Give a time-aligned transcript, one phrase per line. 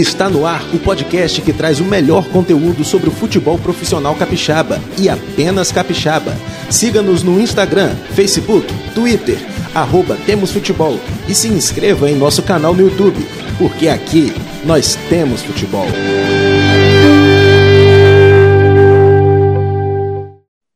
[0.00, 4.80] Está no ar o podcast que traz o melhor conteúdo sobre o futebol profissional capixaba
[4.98, 6.34] e apenas capixaba.
[6.70, 9.36] Siga-nos no Instagram, Facebook, Twitter,
[9.74, 13.22] arroba Temos Futebol e se inscreva em nosso canal no YouTube,
[13.58, 14.32] porque aqui
[14.64, 15.84] nós temos futebol.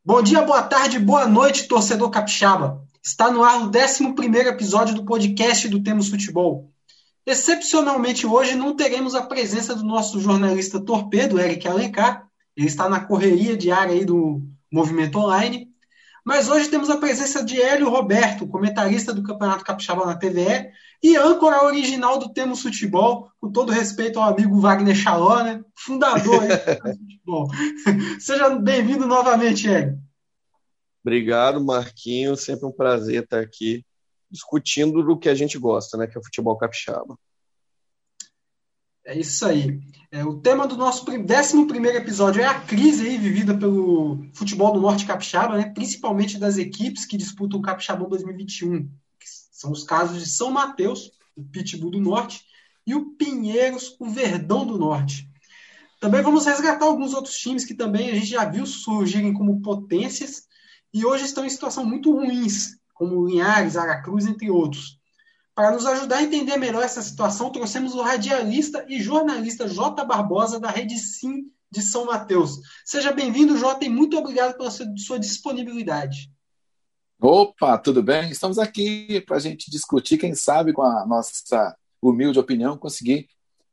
[0.05, 2.83] Bom dia, boa tarde, boa noite, torcedor capixaba.
[3.03, 6.74] Está no ar o 11 episódio do podcast do Temos Futebol.
[7.27, 12.29] Excepcionalmente hoje não teremos a presença do nosso jornalista torpedo, Eric Alencar.
[12.57, 15.69] Ele está na correria diária aí do Movimento Online.
[16.25, 20.71] Mas hoje temos a presença de Hélio Roberto, comentarista do Campeonato Capixaba na TVE
[21.03, 25.63] e âncora original do Temos Futebol, com todo respeito ao amigo Wagner Chaló, né?
[25.75, 26.49] fundador do
[26.99, 27.49] futebol.
[28.19, 29.99] Seja bem-vindo novamente, Hélio.
[31.05, 32.37] Obrigado, Marquinho.
[32.37, 33.85] Sempre um prazer estar aqui
[34.35, 37.17] discutindo do que a gente gosta, né, que é o futebol capixaba.
[39.07, 39.81] É isso aí.
[40.11, 44.81] É, o tema do nosso 11 episódio é a crise aí vivida pelo futebol do
[44.81, 48.89] Norte Capixaba, né, principalmente das equipes que disputam o Capixabão 2021.
[49.53, 52.45] são os casos de São Mateus, o Pitbull do Norte,
[52.87, 55.29] e o Pinheiros, o Verdão do Norte.
[56.01, 60.47] Também vamos resgatar alguns outros times que também a gente já viu surgirem como potências
[60.93, 64.99] e hoje estão em situação muito ruins, como Linhares, Aracruz, entre outros.
[65.55, 70.05] Para nos ajudar a entender melhor essa situação, trouxemos o radialista e jornalista J.
[70.05, 72.61] Barbosa, da Rede Sim de São Mateus.
[72.85, 76.33] Seja bem-vindo, Jota, e muito obrigado pela sua disponibilidade.
[77.21, 78.31] Opa, tudo bem?
[78.31, 83.29] Estamos aqui para a gente discutir, quem sabe, com a nossa humilde opinião, conseguir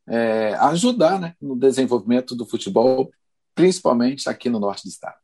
[0.07, 3.11] é, ajudar né, no desenvolvimento do futebol,
[3.53, 5.17] principalmente aqui no norte do estado.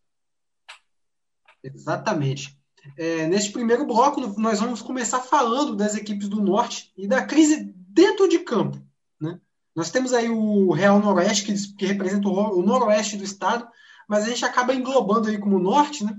[1.64, 2.57] Exatamente.
[2.96, 7.74] É, neste primeiro bloco, nós vamos começar falando das equipes do Norte e da crise
[7.90, 8.82] dentro de campo.
[9.20, 9.40] Né?
[9.76, 13.68] Nós temos aí o Real Noroeste, que, que representa o, Noroeste do estado,
[14.08, 16.16] mas a gente acaba englobando aí como Norte, né?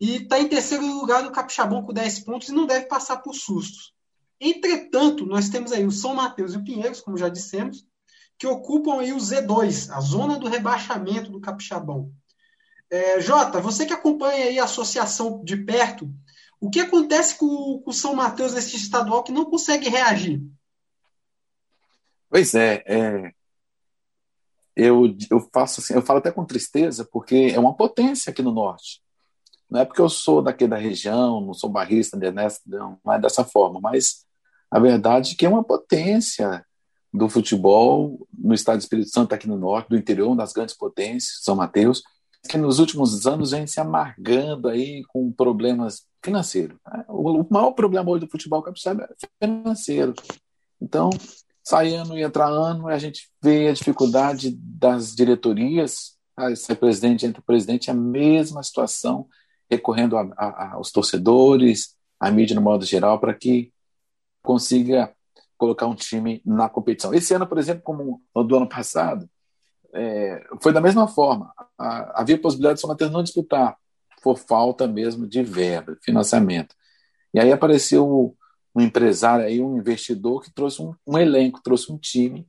[0.00, 3.34] e está em terceiro lugar no Capixabão com 10 pontos e não deve passar por
[3.34, 3.94] sustos.
[4.40, 7.86] Entretanto, nós temos aí o São Mateus e o Pinheiros, como já dissemos,
[8.38, 12.12] que ocupam aí o Z2, a zona do rebaixamento do Capixabão.
[12.90, 16.08] É, Jota, você que acompanha aí a associação de perto,
[16.60, 20.42] o que acontece com, o São Mateus nesse estadual que não consegue reagir?
[22.28, 23.32] Pois é, é,
[24.74, 28.52] eu, eu faço assim, eu falo até com tristeza, porque é uma potência aqui no
[28.52, 29.02] norte.
[29.68, 32.16] Não é porque eu sou daqui da região, não sou barrista,
[32.66, 34.24] não, é dessa forma, mas
[34.70, 36.64] a verdade é que é uma potência
[37.12, 40.76] do futebol no estado do Espírito Santo, aqui no norte, do interior, uma das grandes
[40.76, 42.02] potências, São Mateus
[42.46, 46.76] que nos últimos anos vem se amargando aí com problemas financeiros.
[46.86, 47.04] Né?
[47.08, 50.14] O maior problema hoje do futebol capixaba é financeiro.
[50.80, 51.10] Então,
[51.62, 56.16] sai ano e entra ano, a gente vê a dificuldade das diretorias,
[56.54, 59.26] ser presidente entra presidente, é a mesma situação,
[59.70, 63.72] recorrendo a, a, aos torcedores, à mídia no modo geral, para que
[64.42, 65.12] consiga
[65.56, 67.14] colocar um time na competição.
[67.14, 69.28] Esse ano, por exemplo, como do ano passado,
[69.94, 71.52] é, foi da mesma forma.
[71.78, 73.76] havia possibilidade de São Mateus não disputar,
[74.22, 76.74] por falta mesmo de verba, financiamento.
[77.32, 78.34] E aí apareceu
[78.74, 82.46] um empresário aí, um investidor que trouxe um, um elenco, trouxe um time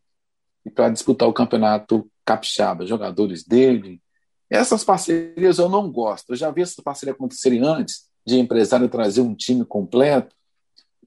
[0.75, 4.01] para disputar o campeonato capixaba, jogadores dele.
[4.49, 6.31] Essas parcerias eu não gosto.
[6.31, 10.35] Eu já vi essas parcerias acontecerem antes, de empresário trazer um time completo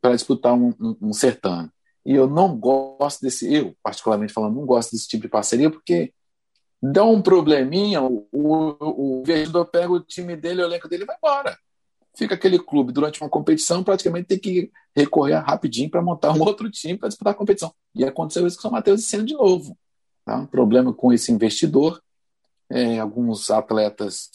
[0.00, 1.10] para disputar um, um, um.
[2.04, 6.14] E eu não gosto desse, eu particularmente falando, não gosto desse tipo de parceria, porque
[6.82, 11.16] dá um probleminha, o, o, o investidor pega o time dele, o elenco dele vai
[11.16, 11.58] embora.
[12.16, 16.70] Fica aquele clube durante uma competição, praticamente tem que recorrer rapidinho para montar um outro
[16.70, 17.72] time para disputar a competição.
[17.94, 19.76] E aconteceu isso com o São Mateus esse ano de novo.
[20.24, 20.36] Tá?
[20.36, 22.02] Um problema com esse investidor.
[22.68, 24.30] É, alguns atletas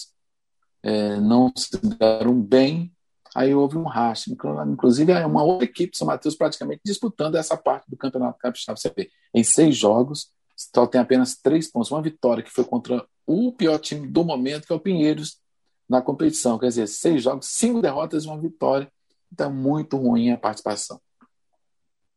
[0.83, 2.93] é, não se deram bem,
[3.33, 4.31] aí houve um racha.
[4.67, 8.77] Inclusive, é uma outra equipe São Mateus praticamente disputando essa parte do Campeonato Capixaba.
[8.77, 11.91] Você vê, em seis jogos, só tem apenas três pontos.
[11.91, 15.39] Uma vitória que foi contra o pior time do momento, que é o Pinheiros,
[15.87, 16.57] na competição.
[16.57, 18.91] Quer dizer, seis jogos, cinco derrotas e uma vitória.
[19.31, 20.99] Então, muito ruim a participação.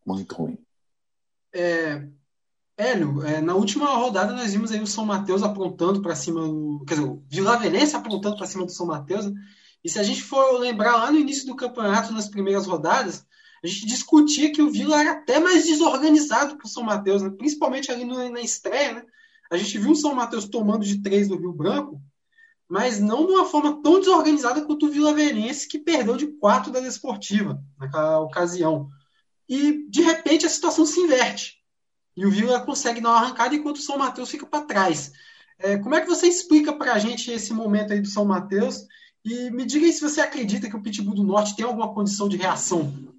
[0.07, 0.59] Muito ruim.
[1.53, 2.07] É,
[2.77, 6.85] Hélio, é, na última rodada nós vimos aí o São Mateus apontando para cima do.
[6.87, 9.27] Quer dizer, o Vila Venense apontando para cima do São Mateus.
[9.27, 9.33] Né?
[9.83, 13.27] E se a gente for lembrar lá no início do campeonato, nas primeiras rodadas,
[13.63, 17.31] a gente discutia que o Vila era até mais desorganizado que o São Mateus, né?
[17.31, 18.95] principalmente ali no, na estreia.
[18.95, 19.05] Né?
[19.51, 22.01] A gente viu o São Mateus tomando de três do Rio Branco,
[22.69, 26.71] mas não de uma forma tão desorganizada quanto o Vila Verense, que perdeu de quatro
[26.71, 28.89] da Desportiva naquela ocasião.
[29.49, 31.57] E, de repente, a situação se inverte.
[32.17, 35.13] e o Vila consegue dar uma arrancada enquanto o São Mateus fica para trás.
[35.59, 38.87] É, como é que você explica para a gente esse momento aí do São Mateus?
[39.25, 42.29] E me diga aí se você acredita que o Pitbull do Norte tem alguma condição
[42.29, 43.18] de reação.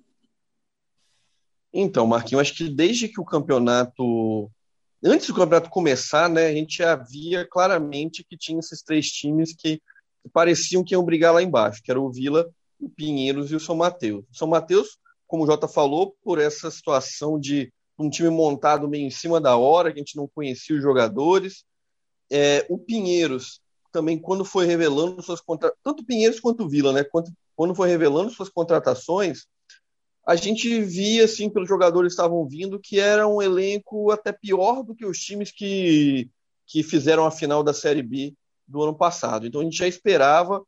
[1.74, 4.50] Então, Marquinhos, acho que desde que o campeonato.
[5.04, 9.54] Antes do campeonato começar, né, a gente já via claramente que tinha esses três times
[9.54, 9.82] que
[10.34, 12.50] pareciam que iam brigar lá embaixo, que era o Vila,
[12.80, 14.26] o Pinheiros e o São Mateus.
[14.30, 19.06] O São Mateus, como o Jota falou, por essa situação de um time montado meio
[19.06, 21.64] em cima da hora, que a gente não conhecia os jogadores.
[22.30, 23.62] É, o Pinheiros
[23.92, 27.04] também, quando foi revelando suas contratações, tanto Pinheiros quanto Vila, né?
[27.56, 29.48] Quando foi revelando suas contratações,
[30.30, 34.84] a gente via, assim, pelos jogadores que estavam vindo, que era um elenco até pior
[34.84, 36.30] do que os times que,
[36.68, 38.36] que fizeram a final da Série B
[38.68, 39.48] do ano passado.
[39.48, 40.64] Então a gente já esperava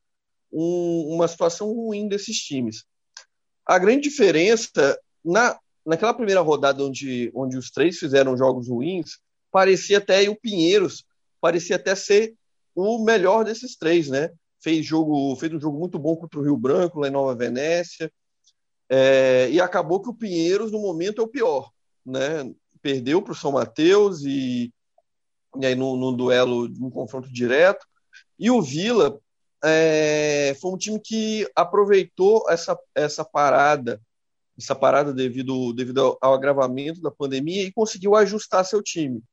[0.51, 2.85] um, uma situação ruim desses times.
[3.63, 9.19] A grande diferença, na, naquela primeira rodada onde, onde os três fizeram jogos ruins,
[9.51, 11.05] parecia até, o Pinheiros
[11.39, 12.33] parecia até ser
[12.73, 14.31] o melhor desses três, né?
[14.59, 18.11] Fez, jogo, fez um jogo muito bom contra o Rio Branco, lá em Nova Venécia,
[18.93, 21.71] é, e acabou que o Pinheiros, no momento, é o pior,
[22.05, 22.53] né?
[22.81, 24.73] Perdeu para o São Mateus e,
[25.57, 27.87] e aí no, no duelo, no confronto direto,
[28.37, 29.17] e o Vila
[29.63, 34.01] é, foi um time que aproveitou essa, essa parada
[34.57, 39.23] essa parada devido, devido ao, ao agravamento da pandemia e conseguiu ajustar seu time.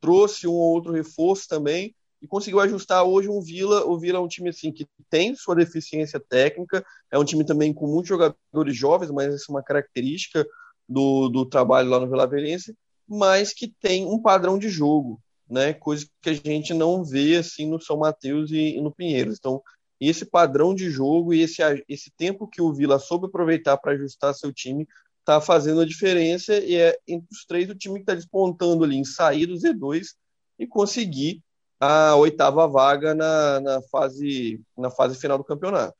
[0.00, 3.84] Trouxe um ou outro reforço também e conseguiu ajustar hoje um Vila.
[3.86, 7.72] O Vila é um time assim que tem sua deficiência técnica, é um time também
[7.72, 10.46] com muitos jogadores jovens, mas essa é uma característica
[10.88, 12.74] do, do trabalho lá no Vila Velhense,
[13.06, 15.72] mas que tem um padrão de jogo, né?
[15.72, 19.36] Coisa que a gente não vê assim no São Mateus e, e no Pinheiros.
[19.38, 19.62] Então,
[20.00, 24.34] esse padrão de jogo e esse, esse tempo que o Vila soube aproveitar para ajustar
[24.34, 24.86] seu time
[25.20, 26.54] está fazendo a diferença.
[26.58, 30.14] E é entre os três o time que está despontando ali em sair do Z2
[30.58, 31.42] e conseguir
[31.80, 35.96] a oitava vaga na, na, fase, na fase final do campeonato.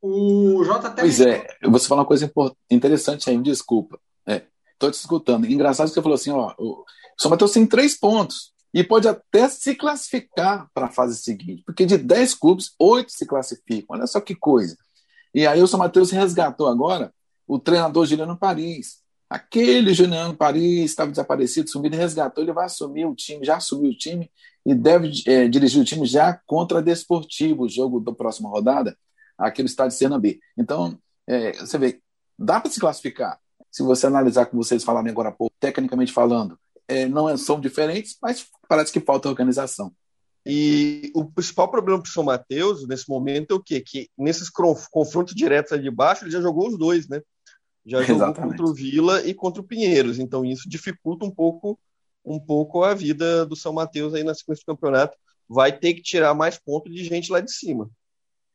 [0.00, 2.30] O J Pois é, você falou uma coisa
[2.70, 3.98] interessante aí, me desculpa.
[4.26, 5.46] Estou é, te escutando.
[5.46, 6.84] Engraçado que você falou assim: ó, o
[7.18, 11.84] São Mateus tem três pontos e pode até se classificar para a fase seguinte, porque
[11.84, 13.96] de 10 clubes, 8 se classificam.
[13.96, 14.76] Olha só que coisa.
[15.34, 17.12] E aí o São Mateus resgatou agora
[17.46, 19.02] o treinador Juliano Paris.
[19.28, 23.96] Aquele Juliano Paris estava desaparecido, sumido, resgatou, ele vai assumir o time, já assumiu o
[23.96, 24.30] time
[24.64, 28.96] e deve é, dirigir o time já contra Desportivo, o jogo da próxima rodada,
[29.36, 30.40] aqui no estádio Cernambi.
[30.56, 32.00] Então, é, você vê,
[32.38, 33.38] dá para se classificar.
[33.70, 36.58] Se você analisar, como vocês falaram agora há pouco, tecnicamente falando,
[36.88, 39.92] é, não é, são diferentes, mas parece que falta organização.
[40.46, 43.82] E o principal problema para o São Mateus nesse momento é o quê?
[43.82, 47.20] Que nesses confrontos diretos ali de baixo, ele já jogou os dois, né?
[47.88, 48.50] Já jogou Exatamente.
[48.50, 50.18] contra o Vila e contra o Pinheiros.
[50.18, 51.78] Então isso dificulta um pouco
[52.24, 55.16] um pouco a vida do São Mateus aí na sequência do campeonato.
[55.48, 57.90] Vai ter que tirar mais pontos de gente lá de cima.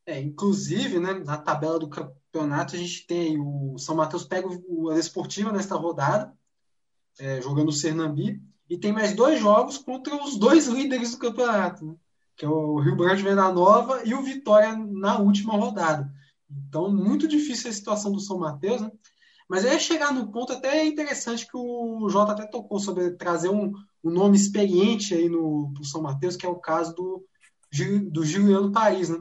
[0.06, 4.92] É, inclusive, né, na tabela do campeonato, a gente tem o São Mateus pega o
[4.94, 6.32] Esportiva nesta rodada,
[7.20, 8.40] é, jogando o Cernambi,
[8.70, 11.96] e tem mais dois jogos contra os dois líderes do campeonato, né?
[12.36, 16.12] que é o Rio Grande Venda Nova e o Vitória na última rodada.
[16.50, 18.92] Então, muito difícil a situação do São Mateus, né?
[19.50, 23.74] Mas aí chegar no ponto até interessante que o Jota até tocou sobre trazer um,
[24.04, 27.26] um nome experiente aí no São Mateus, que é o caso do,
[28.10, 29.20] do Juliano Paris, né?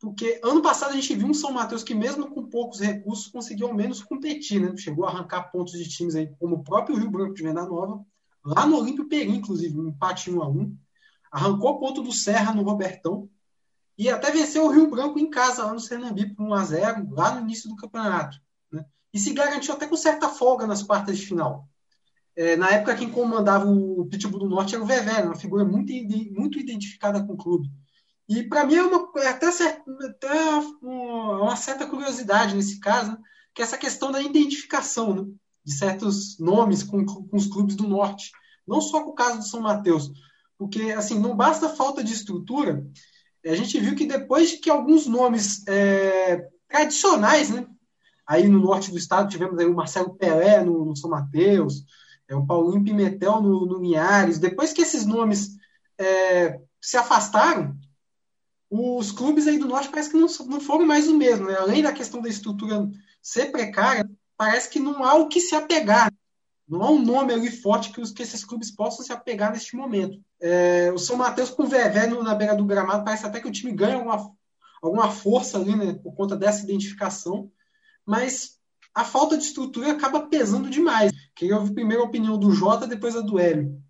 [0.00, 3.68] Porque ano passado a gente viu um São Mateus que, mesmo com poucos recursos, conseguiu
[3.68, 4.76] ao menos competir, né?
[4.76, 8.04] Chegou a arrancar pontos de times aí, como o próprio Rio Branco de Venda Nova,
[8.44, 10.76] lá no Olímpio Peri, inclusive, um empate 1 a 1
[11.32, 13.30] Arrancou ponto do Serra no Robertão
[13.96, 17.10] e até venceu o Rio Branco em casa, lá no Sernambi, por 1 a 0
[17.10, 18.38] lá no início do campeonato.
[19.12, 19.18] Né?
[19.18, 21.68] E se garantiu até com certa folga nas quartas de final.
[22.34, 25.92] É, na época, quem comandava o Pitbull do Norte era o Vevé, uma figura muito,
[26.32, 27.68] muito identificada com o clube.
[28.28, 30.32] E para mim é, uma, é até, até
[30.80, 33.18] uma certa curiosidade nesse caso, né?
[33.54, 35.30] que é essa questão da identificação né?
[35.62, 38.30] de certos nomes com, com, os clubes do norte.
[38.66, 40.10] Não só com o caso do São Mateus,
[40.56, 42.86] porque assim não basta falta de estrutura.
[43.44, 47.66] A gente viu que depois de que alguns nomes é, tradicionais, né?
[48.32, 51.84] Aí no norte do estado tivemos aí o Marcelo Pelé no, no São Mateus,
[52.26, 54.38] é, o Paulinho Pimentel no, no Linhares.
[54.38, 55.58] Depois que esses nomes
[55.98, 57.76] é, se afastaram,
[58.70, 61.44] os clubes aí do norte parece que não, não foram mais o mesmo.
[61.44, 61.56] Né?
[61.58, 62.88] Além da questão da estrutura
[63.20, 66.10] ser precária, parece que não há o que se apegar.
[66.66, 69.76] Não há um nome ali forte que, os, que esses clubes possam se apegar neste
[69.76, 70.18] momento.
[70.40, 73.52] É, o São Mateus com o Vevé na beira do gramado, parece até que o
[73.52, 74.32] time ganha alguma,
[74.82, 77.50] alguma força ali, né, por conta dessa identificação,
[78.06, 78.58] mas
[78.94, 81.12] a falta de estrutura acaba pesando demais.
[81.34, 83.80] Queria ouvir primeiro a opinião do Jota, depois a do Hélio.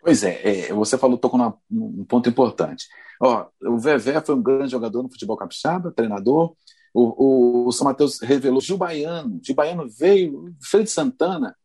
[0.00, 1.38] Pois é, é você falou, tocou
[1.68, 2.86] num ponto importante.
[3.20, 6.54] Ó, o Vevé foi um grande jogador no futebol capixaba, treinador.
[6.94, 9.40] O, o, o São Mateus revelou Gil Baiano.
[9.42, 11.56] Gil Baiano veio, Fred Santana,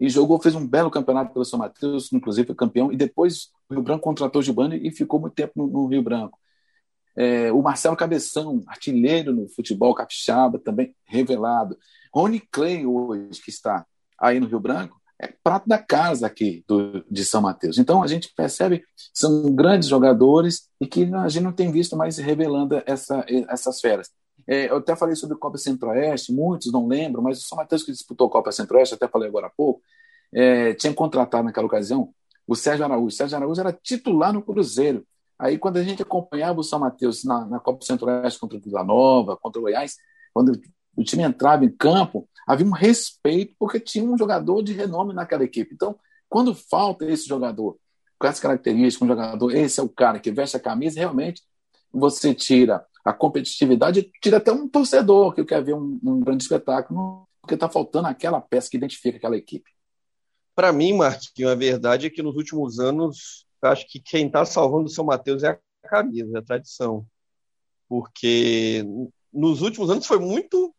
[0.00, 3.74] e jogou, fez um belo campeonato pelo São Mateus, inclusive foi campeão, e depois o
[3.74, 6.38] Rio Branco contratou o Gilbano e ficou muito tempo no, no Rio Branco.
[7.16, 11.78] É, o Marcelo Cabeção, artilheiro no futebol capixaba, também revelado.
[12.14, 13.86] Rony Clay, hoje, que está
[14.18, 17.78] aí no Rio Branco, é prato da casa aqui do, de São Mateus.
[17.78, 21.96] Então a gente percebe que são grandes jogadores e que a gente não tem visto
[21.96, 24.10] mais revelando essa, essas feras.
[24.46, 27.90] É, eu até falei sobre Copa Centro-Oeste, muitos não lembram, mas o São Mateus que
[27.90, 29.80] disputou a Copa Centro-Oeste, até falei agora há pouco,
[30.32, 32.12] é, tinha contratado naquela ocasião
[32.46, 33.08] o Sérgio Araújo.
[33.08, 35.04] O Sérgio Araújo era titular no Cruzeiro.
[35.38, 38.82] Aí, quando a gente acompanhava o São Mateus na, na Copa Centro-Oeste contra o Vila
[38.82, 39.96] Nova, contra o Goiás,
[40.32, 40.58] quando
[40.96, 45.44] o time entrava em campo, havia um respeito, porque tinha um jogador de renome naquela
[45.44, 45.74] equipe.
[45.74, 47.78] Então, quando falta esse jogador,
[48.18, 51.42] com essas características, um jogador, esse é o cara que veste a camisa, realmente
[51.92, 57.28] você tira a competitividade tira até um torcedor que quer ver um, um grande espetáculo,
[57.40, 59.70] porque está faltando aquela peça que identifica aquela equipe.
[60.56, 64.84] Para mim, Marquinhos, a verdade é que nos últimos anos, acho que quem está salvando
[64.84, 67.06] o São Mateus é a camisa, é a tradição.
[67.88, 68.84] Porque
[69.32, 70.74] nos últimos anos foi muito.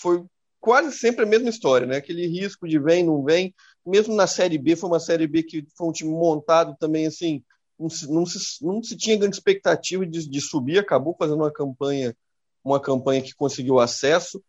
[0.00, 0.24] Foi
[0.60, 1.96] quase sempre a mesma história, né?
[1.96, 3.54] Aquele risco de vem, não vem.
[3.84, 7.42] Mesmo na Série B, foi uma Série B que foi um time montado também, assim,
[7.78, 11.50] não se, não se, não se tinha grande expectativa de, de subir, acabou fazendo uma
[11.50, 12.14] campanha,
[12.62, 14.42] uma campanha que conseguiu acesso.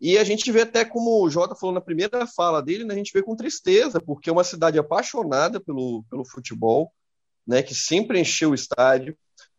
[0.00, 2.96] E a gente vê até como o Jota falou na primeira fala dele, né, a
[2.96, 6.90] gente vê com tristeza, porque é uma cidade apaixonada pelo, pelo futebol,
[7.50, 9.18] né, que sempre encheu o estádio.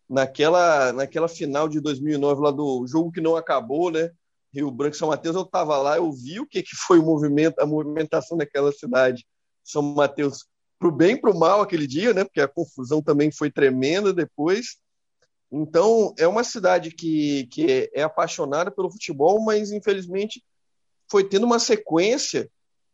[0.09, 4.11] Naquela, naquela final de 2009, lá do jogo que não acabou, né,
[4.53, 7.59] Rio Branco São Mateus, eu estava lá, eu vi o que, que foi o movimento,
[7.59, 9.25] a movimentação daquela cidade.
[9.63, 10.45] São Mateus
[10.79, 12.23] para o bem e para o mal aquele dia, né?
[12.23, 14.77] Porque a confusão também foi tremenda depois.
[15.51, 20.43] Então, é uma cidade que, que é apaixonada pelo futebol, mas infelizmente
[21.09, 22.49] foi tendo uma sequência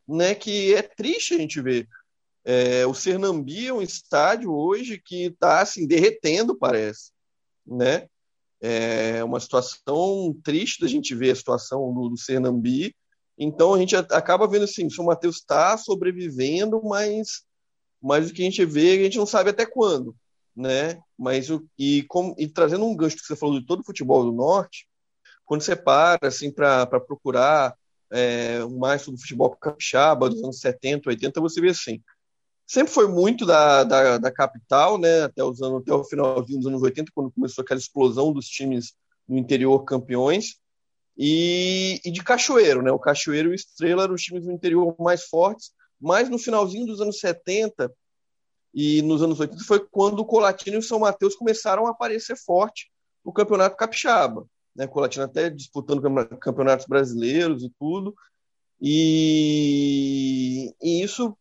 [0.08, 1.88] né, que é triste a gente ver.
[2.50, 7.12] É, o Sernambi é um estádio hoje que está assim, derretendo, parece.
[7.66, 8.08] Né?
[8.62, 12.96] É uma situação triste da gente ver a situação do, do Sernambi.
[13.38, 17.46] Então a gente acaba vendo assim, o São Mateus está sobrevivendo, mas
[18.02, 20.16] mas o que a gente vê, a gente não sabe até quando,
[20.56, 21.02] né?
[21.18, 24.24] Mas o, e, com, e trazendo um gancho que você falou de todo o futebol
[24.24, 24.88] do norte,
[25.44, 27.76] quando você para assim para procurar
[28.10, 32.02] é, mais sobre o futebol capixaba dos anos 70, 80, você vê assim,
[32.68, 36.68] sempre foi muito da, da, da, capital, né, até, os anos, até o finalzinho dos
[36.68, 38.94] anos 80, quando começou aquela explosão dos times
[39.28, 40.60] no interior campeões,
[41.18, 44.94] e, e de Cachoeiro, né, o Cachoeiro e o Estrela eram os times do interior
[45.00, 47.92] mais fortes, mas no finalzinho dos anos 70
[48.74, 52.36] e nos anos 80 foi quando o Colatino e o São Mateus começaram a aparecer
[52.38, 52.92] forte
[53.26, 54.46] no Campeonato Capixaba.
[54.76, 54.86] Né?
[54.86, 56.04] O Colatino até disputando
[56.38, 58.14] campeonatos brasileiros e tudo.
[58.80, 61.36] E, e isso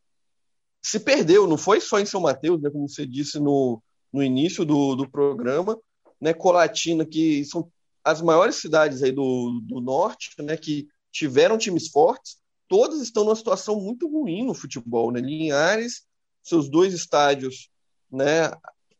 [0.87, 2.71] se perdeu, não foi só em São Mateus, né?
[2.71, 5.77] como você disse no, no início do, do programa,
[6.21, 6.33] né?
[6.33, 7.69] Colatina, que são
[8.05, 10.57] as maiores cidades aí do, do norte, né?
[10.57, 12.37] que tiveram times fortes,
[12.69, 15.21] todas estão numa situação muito ruim no futebol, né?
[15.21, 16.05] Linhares,
[16.41, 17.69] seus dois estádios,
[18.09, 18.53] né,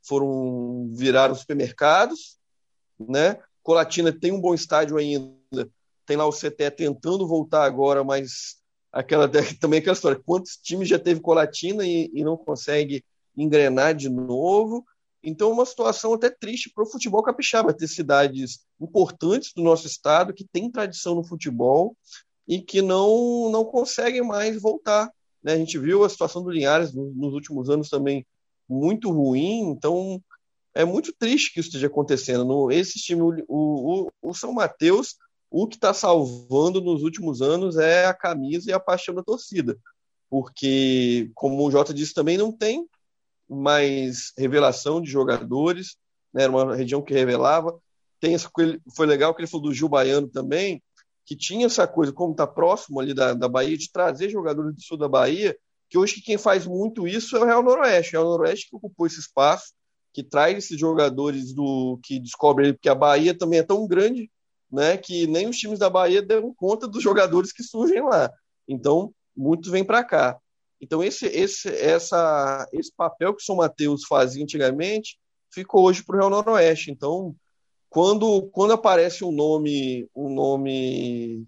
[0.03, 2.37] foram viraram supermercados,
[2.99, 3.39] né?
[3.63, 5.71] Colatina tem um bom estádio ainda,
[6.05, 8.57] tem lá o CT tentando voltar agora, mas
[8.97, 9.29] aquela
[9.61, 13.05] também aquela história, quantos times já teve Colatina e, e não consegue
[13.37, 14.85] engrenar de novo?
[15.23, 20.33] Então, uma situação até triste para o futebol capixaba, ter cidades importantes do nosso estado
[20.33, 21.97] que tem tradição no futebol
[22.47, 25.11] e que não, não conseguem mais voltar.
[25.43, 25.55] Né?
[25.55, 28.25] A gente viu a situação do Linhares nos últimos anos também
[28.69, 30.23] muito ruim, então
[30.75, 32.45] é muito triste que isso esteja acontecendo.
[32.45, 35.17] No, esse time, o, o, o São Mateus,
[35.51, 39.79] o que está salvando nos últimos anos é a camisa e a paixão da torcida.
[40.29, 42.87] Porque, como o Jota disse também, não tem
[43.49, 45.97] mais revelação de jogadores,
[46.35, 46.43] né?
[46.43, 47.79] era uma região que revelava.
[48.21, 48.51] Tem essa,
[48.95, 50.83] foi legal que ele falou do Gil Baiano também,
[51.25, 54.83] que tinha essa coisa, como está próximo ali da, da Bahia, de trazer jogadores do
[54.83, 55.57] sul da Bahia,
[55.89, 58.17] que hoje quem faz muito isso é o Real Noroeste.
[58.17, 59.73] É o Noroeste que ocupou esse espaço,
[60.13, 64.31] que traz esses jogadores do que descobre que a Bahia também é tão grande,
[64.71, 68.31] né, que nem os times da Bahia deram conta dos jogadores que surgem lá.
[68.69, 70.39] Então, muitos vêm para cá.
[70.81, 75.19] Então, esse, esse, essa, esse papel que o São Mateus fazia antigamente
[75.53, 76.91] ficou hoje para o Real Noroeste.
[76.91, 77.35] Então,
[77.89, 81.47] quando, quando aparece um nome, um nome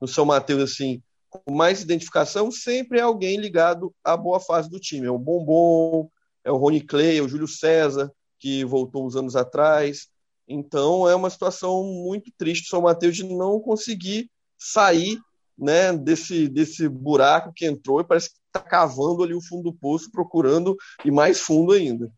[0.00, 4.78] no São Mateus assim, com mais identificação sempre é alguém ligado à boa fase do
[4.78, 5.06] time.
[5.06, 6.08] É o Bombom,
[6.44, 10.08] é o Rony Clay, é o Júlio César, que voltou uns anos atrás.
[10.48, 15.18] Então é uma situação muito triste São Mateus de não conseguir sair
[15.56, 19.74] né, desse, desse buraco que entrou e parece que está cavando ali o fundo do
[19.74, 22.10] poço, procurando e mais fundo ainda.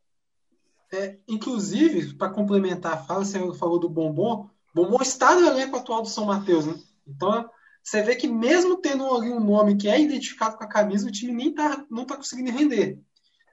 [0.92, 6.02] É, inclusive, para complementar a fala, você falou do Bombom, Bombom está no elenco atual
[6.02, 6.78] do São Mateus, né?
[7.06, 7.48] Então,
[7.82, 11.12] você vê que mesmo tendo ali um nome que é identificado com a camisa, o
[11.12, 12.98] time nem tá, não está conseguindo render.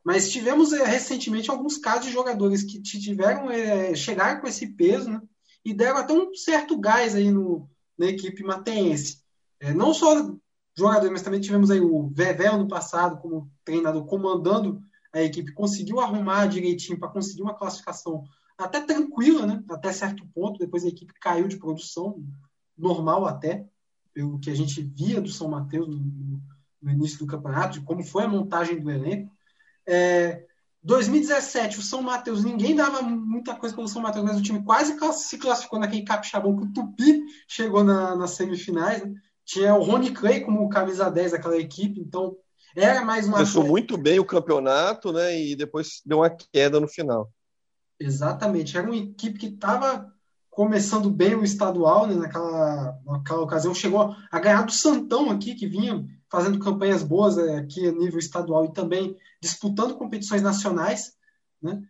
[0.03, 5.09] Mas tivemos é, recentemente alguns casos de jogadores que tiveram é, chegar com esse peso
[5.09, 5.21] né,
[5.63, 9.23] e deram até um certo gás aí no, na equipe mateense.
[9.59, 10.35] É, não só
[10.77, 14.81] jogadores, mas também tivemos aí o Vevel no passado como treinador comandando
[15.13, 18.23] a equipe, conseguiu arrumar direitinho para conseguir uma classificação
[18.57, 20.59] até tranquila, né, até certo ponto.
[20.59, 22.23] Depois a equipe caiu de produção,
[22.77, 23.67] normal até,
[24.13, 26.41] pelo que a gente via do São Mateus no,
[26.81, 29.32] no início do campeonato, de como foi a montagem do elenco.
[29.87, 30.45] É,
[30.83, 34.97] 2017, o São Mateus, ninguém dava muita coisa pelo São Mateus, mas o time quase
[35.13, 39.01] se classificou naquele capixabão que o Tupi chegou na, nas semifinais.
[39.03, 39.13] Né?
[39.45, 42.35] Tinha o Rony Clay como camisa 10 daquela equipe, então
[42.75, 43.37] era mais uma.
[43.37, 45.39] Começou muito bem o campeonato, né?
[45.39, 47.31] E depois deu uma queda no final.
[47.99, 48.77] Exatamente.
[48.77, 50.12] Era uma equipe que estava
[50.53, 52.15] começando bem o estadual, né?
[52.15, 53.73] naquela, naquela ocasião.
[53.73, 58.19] Chegou a ganhar do Santão aqui, que vinha fazendo campanhas boas é, aqui a nível
[58.19, 61.13] estadual e também disputando competições nacionais,
[61.61, 61.81] né?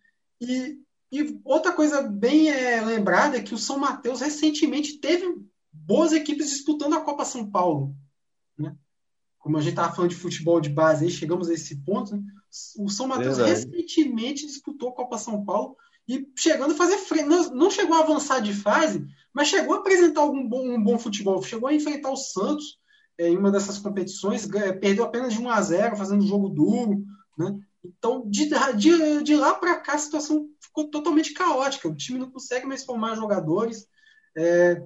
[0.42, 0.78] E,
[1.12, 5.26] e outra coisa bem é, lembrada é que o São Mateus recentemente teve
[5.72, 7.96] boas equipes disputando a Copa São Paulo,
[8.58, 8.76] né?
[9.40, 12.16] Como a gente estava falando de futebol de base, aí chegamos a esse ponto.
[12.16, 12.24] Né?
[12.80, 13.66] O São Mateus Verdade.
[13.66, 15.76] recentemente disputou a Copa São Paulo
[16.08, 17.26] e chegando a fazer frente.
[17.26, 21.00] Não, não chegou a avançar de fase, mas chegou a apresentar algum bom, um bom
[21.00, 21.42] futebol.
[21.42, 22.78] Chegou a enfrentar o Santos,
[23.18, 24.48] é, em uma dessas competições,
[24.82, 27.04] perdeu apenas de 1 a 0 fazendo jogo duro.
[27.38, 27.60] Né?
[27.84, 31.88] Então, de, de, de lá para cá, a situação ficou totalmente caótica.
[31.88, 33.88] O time não consegue mais formar jogadores.
[34.36, 34.82] É,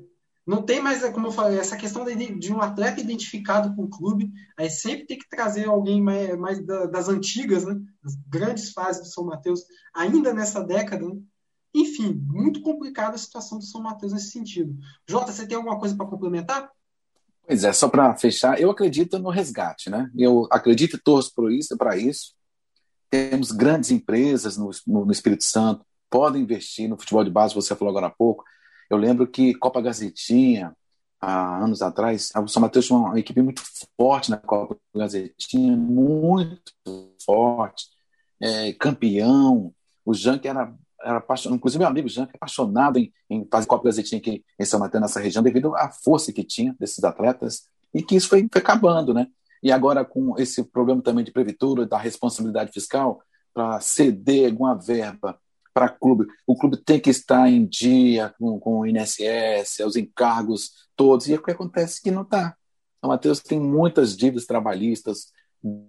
[0.47, 3.89] não tem mais, como eu falei, essa questão de, de, um atleta identificado com o
[3.89, 4.31] clube.
[4.57, 7.77] Aí sempre tem que trazer alguém mais, mais da, das antigas, né?
[8.01, 11.05] das grandes fases do São Mateus, ainda nessa década.
[11.05, 11.19] Né?
[11.75, 14.73] Enfim, muito complicada a situação do São Mateus nesse sentido.
[15.05, 16.71] Jota, você tem alguma coisa para complementar?
[17.45, 20.09] Pois é, só para fechar, eu acredito no resgate, né?
[20.17, 22.33] Eu acredito e torço por isso, para isso.
[23.09, 27.91] Temos grandes empresas no, no, Espírito Santo, podem investir no futebol de base, você falou
[27.91, 28.45] agora há pouco.
[28.89, 30.75] Eu lembro que Copa Gazetinha,
[31.19, 33.61] há anos atrás, o São Mateus tinha uma equipe muito
[33.99, 36.73] forte na Copa Gazetinha, muito
[37.23, 37.87] forte,
[38.41, 39.73] é, campeão.
[40.05, 43.85] O Jank era era apaixonado, inclusive meu amigo que é apaixonado em, em fazer Copa
[43.85, 48.01] Gazetinha aqui em São Mateus, nessa região, devido à força que tinha desses atletas, e
[48.01, 49.27] que isso foi, foi acabando, né?
[49.61, 53.21] E agora, com esse problema também de previtura, da responsabilidade fiscal,
[53.53, 55.39] para ceder alguma verba
[55.77, 60.71] para clube, o clube tem que estar em dia com, com o INSS, os encargos
[60.95, 62.57] todos, e o que acontece é que não está.
[62.99, 65.27] São Mateus tem muitas dívidas trabalhistas,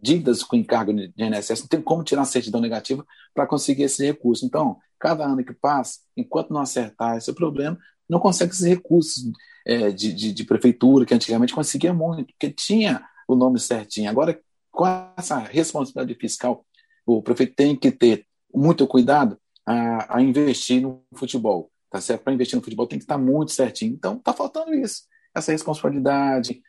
[0.02, 4.04] dívidas com encargo de INSS, não tem como tirar a certidão negativa para conseguir esse
[4.04, 4.44] recurso.
[4.44, 9.32] Então, cada ano que passa, enquanto não acertar esse problema, não consegue esses recursos
[9.66, 14.10] é, de, de, de, prefeitura, que antigamente conseguia muito, porque tinha o nome certinho.
[14.10, 14.38] Agora,
[14.70, 14.84] com
[15.16, 16.62] essa responsabilidade fiscal,
[17.06, 21.70] o prefeito tem que ter muito cuidado a, a investir no futebol.
[21.90, 22.22] Tá certo?
[22.22, 23.94] Para investir no futebol tem que estar muito certinho.
[23.94, 25.04] Então, está faltando isso.
[25.34, 26.62] Essa responsabilidade,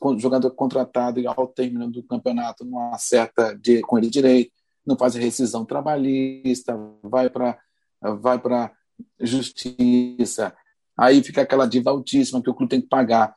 [0.00, 4.52] o jogador contratado ao término do campeonato não acerta de, com ele direito,
[4.86, 7.58] não faz rescisão trabalhista, vai para
[8.00, 8.72] vai para
[9.20, 10.54] justiça,
[10.96, 13.34] aí fica aquela dívida altíssima que o clube tem que pagar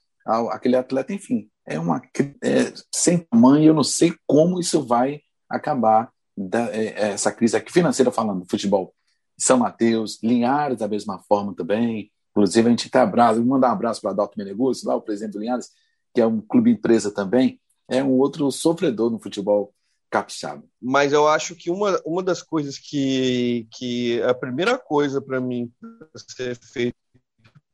[0.51, 1.99] aquele atleta, enfim, é uma
[2.43, 7.55] é, sem tamanho, eu não sei como isso vai acabar da, é, é essa crise
[7.55, 8.93] aqui financeira falando, futebol.
[9.37, 14.01] São Mateus, Linhares da mesma forma também, inclusive a gente está abraço, mandar um abraço
[14.01, 15.69] para Adalto Meneguzzi, lá o presidente do Linhares,
[16.13, 19.73] que é um clube empresa também, é um outro sofredor no futebol
[20.09, 20.63] capixaba.
[20.81, 25.71] Mas eu acho que uma, uma das coisas que, que a primeira coisa para mim
[26.15, 26.95] ser feito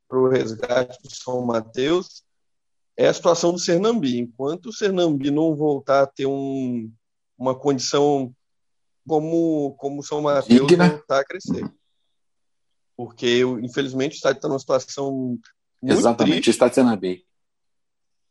[0.07, 2.23] para o resgate do São Mateus
[2.95, 4.19] é a situação do Sernambi.
[4.19, 6.91] Enquanto o Sernambi não voltar a ter um,
[7.37, 8.33] uma condição
[9.07, 11.63] como, como o São Mateus voltar a crescer.
[12.95, 15.39] Porque, infelizmente, o estádio está numa situação
[15.81, 16.49] muito Exatamente, triste.
[16.49, 17.25] o estádio Sernambi.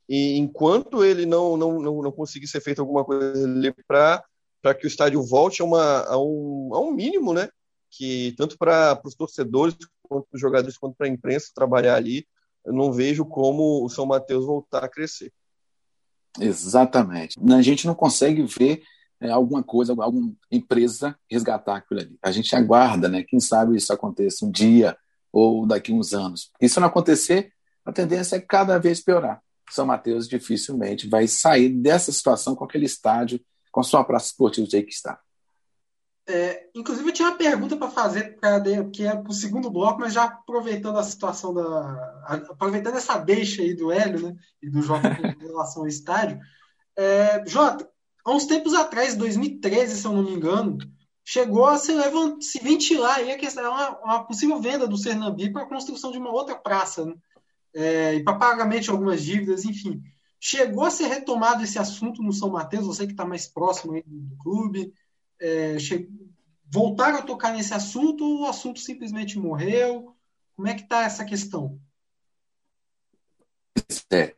[0.09, 4.23] E enquanto ele não, não, não, não conseguir ser feito alguma coisa ali para
[4.79, 7.49] que o estádio volte a, uma, a, um, a um mínimo, né?
[7.91, 12.27] Que tanto para os torcedores, quanto para os jogadores, quanto para a imprensa trabalhar ali,
[12.65, 15.33] eu não vejo como o São Mateus voltar a crescer.
[16.41, 17.39] Exatamente.
[17.53, 18.83] A gente não consegue ver
[19.27, 22.19] é, alguma coisa, alguma empresa resgatar aquilo ali.
[22.23, 23.23] A gente aguarda, né?
[23.23, 24.97] Quem sabe isso aconteça um dia
[25.33, 26.51] ou daqui a uns anos.
[26.61, 27.53] E se não acontecer,
[27.85, 29.41] a tendência é cada vez piorar.
[29.71, 34.67] São Mateus dificilmente vai sair dessa situação com aquele estádio, com a sua praça esportiva
[34.67, 35.21] do que está.
[36.29, 38.61] É, inclusive, eu tinha uma pergunta para fazer, pra,
[38.93, 42.23] que é para o segundo bloco, mas já aproveitando a situação da.
[42.51, 46.41] aproveitando essa deixa aí do Hélio né, e do Jota em relação ao estádio.
[46.97, 47.89] É, Jota,
[48.27, 50.79] há uns tempos atrás, 2013, se eu não me engano,
[51.25, 55.53] chegou a se, levant, se ventilar aí a questão, uma, uma possível venda do Sernambi
[55.53, 57.15] para a construção de uma outra praça, né?
[57.75, 60.03] é, e para pagamento de algumas dívidas, enfim.
[60.41, 64.37] Chegou a ser retomado esse assunto no São Mateus, você que está mais próximo do
[64.37, 64.93] clube
[65.41, 65.77] é,
[66.71, 70.15] voltaram a tocar nesse assunto ou o assunto simplesmente morreu?
[70.55, 71.79] Como é que está essa questão?
[74.11, 74.35] É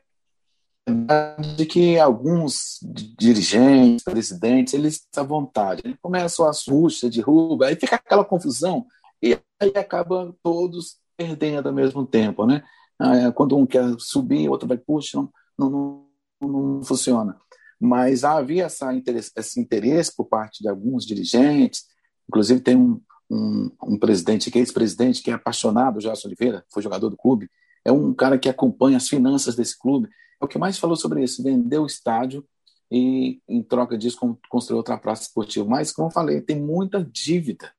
[1.56, 2.78] de que alguns
[3.18, 5.82] dirigentes, presidentes, eles estão à vontade.
[5.84, 8.86] Eles começam a suja, derruba, aí fica aquela confusão
[9.22, 12.62] e aí acaba todos perdendo ao mesmo tempo, né?
[12.98, 16.06] Ah, quando um quer subir, o outro vai, puxa, não, não,
[16.40, 17.36] não, funciona
[17.80, 21.84] mas havia essa interesse, esse interesse por parte de alguns dirigentes,
[22.28, 26.82] inclusive tem um, um, um presidente, que é ex-presidente, que é apaixonado, Gerson Oliveira, foi
[26.82, 27.48] jogador do clube,
[27.84, 30.08] é um cara que acompanha as finanças desse clube,
[30.40, 32.46] é o que mais falou sobre isso, vendeu o estádio
[32.90, 35.68] e, em troca disso, construiu outra praça esportiva.
[35.68, 37.72] Mas, como eu falei, tem muita dívida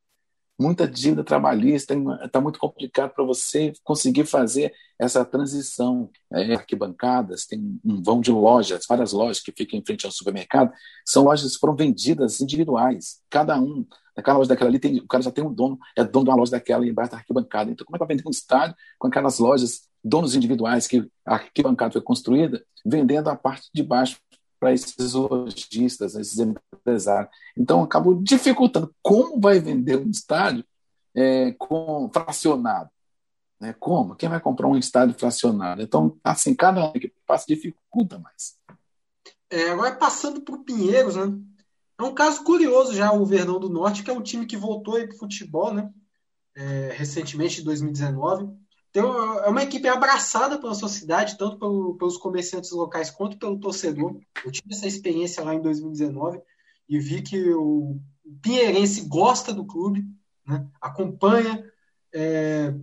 [0.60, 6.10] muita dívida trabalhista, está muito complicado para você conseguir fazer essa transição.
[6.32, 10.72] É, arquibancadas, tem um vão de lojas, várias lojas que ficam em frente ao supermercado,
[11.06, 13.86] são lojas que foram vendidas individuais, cada um.
[14.16, 16.38] Naquela loja daquela ali, tem, o cara já tem um dono, é dono de uma
[16.38, 17.72] loja daquela embaixo da arquibancada.
[17.72, 21.36] Então, como é que vai vender um estádio com aquelas lojas, donos individuais, que a
[21.36, 24.20] arquibancada foi construída, vendendo a parte de baixo
[24.60, 27.32] para esses lojistas, esses empresários.
[27.58, 28.94] Então, acabou dificultando.
[29.02, 30.66] Como vai vender um estádio
[31.16, 32.90] é, com fracionado?
[33.60, 33.74] Né?
[33.80, 34.16] Como?
[34.16, 35.82] Quem vai comprar um estádio fracionado?
[35.82, 38.58] Então, assim, cada ano que passa dificulta mais.
[39.50, 41.38] É, agora, passando para o Pinheiros, né?
[41.98, 44.94] É um caso curioso já o Verdão do Norte, que é um time que voltou
[44.94, 45.90] para o futebol, né?
[46.56, 48.59] É, recentemente, em 2019
[48.90, 54.20] então, é uma equipe abraçada pela sociedade, tanto pelo, pelos comerciantes locais quanto pelo torcedor.
[54.44, 56.42] Eu tive essa experiência lá em 2019
[56.88, 58.00] e vi que o,
[58.42, 60.06] Pinheirense gosta do clube,
[60.46, 60.68] né?
[60.80, 61.64] acompanha,
[62.14, 62.74] é,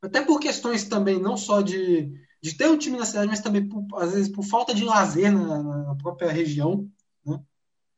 [0.00, 3.68] até por questões também não só de, de ter um time na cidade, mas também,
[3.68, 6.88] por, às vezes, por falta de lazer na, na própria região.
[7.24, 7.40] Né?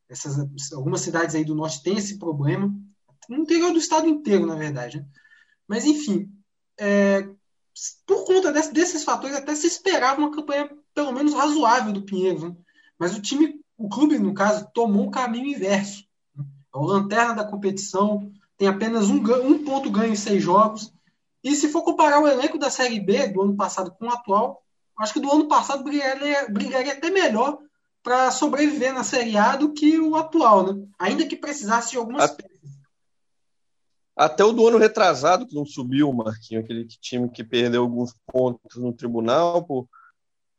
[0.08, 0.38] Essas,
[0.72, 2.74] algumas cidades aí do norte têm esse problema,
[3.28, 4.98] no interior do estado inteiro, na verdade.
[4.98, 5.06] Né?
[5.66, 6.30] Mas, enfim,
[6.78, 7.28] é,
[8.06, 12.42] por conta desse, desses fatores, até se esperava uma campanha pelo menos razoável do Pinheiros.
[12.42, 12.56] Né?
[12.98, 16.04] Mas o time, o clube, no caso, tomou um caminho inverso.
[16.34, 16.44] Né?
[16.74, 20.92] É o lanterna da competição, tem apenas um, um ponto ganho em seis jogos.
[21.42, 24.62] E se for comparar o elenco da Série B do ano passado com o atual,
[24.98, 27.58] acho que do ano passado brigaria, brigaria até melhor
[28.02, 30.86] para sobreviver na Série A do que o atual, né?
[30.98, 32.77] Ainda que precisasse de algumas a, peças.
[34.18, 38.76] Até o do ano retrasado, que não subiu, Marquinho, aquele time que perdeu alguns pontos
[38.76, 39.88] no tribunal por,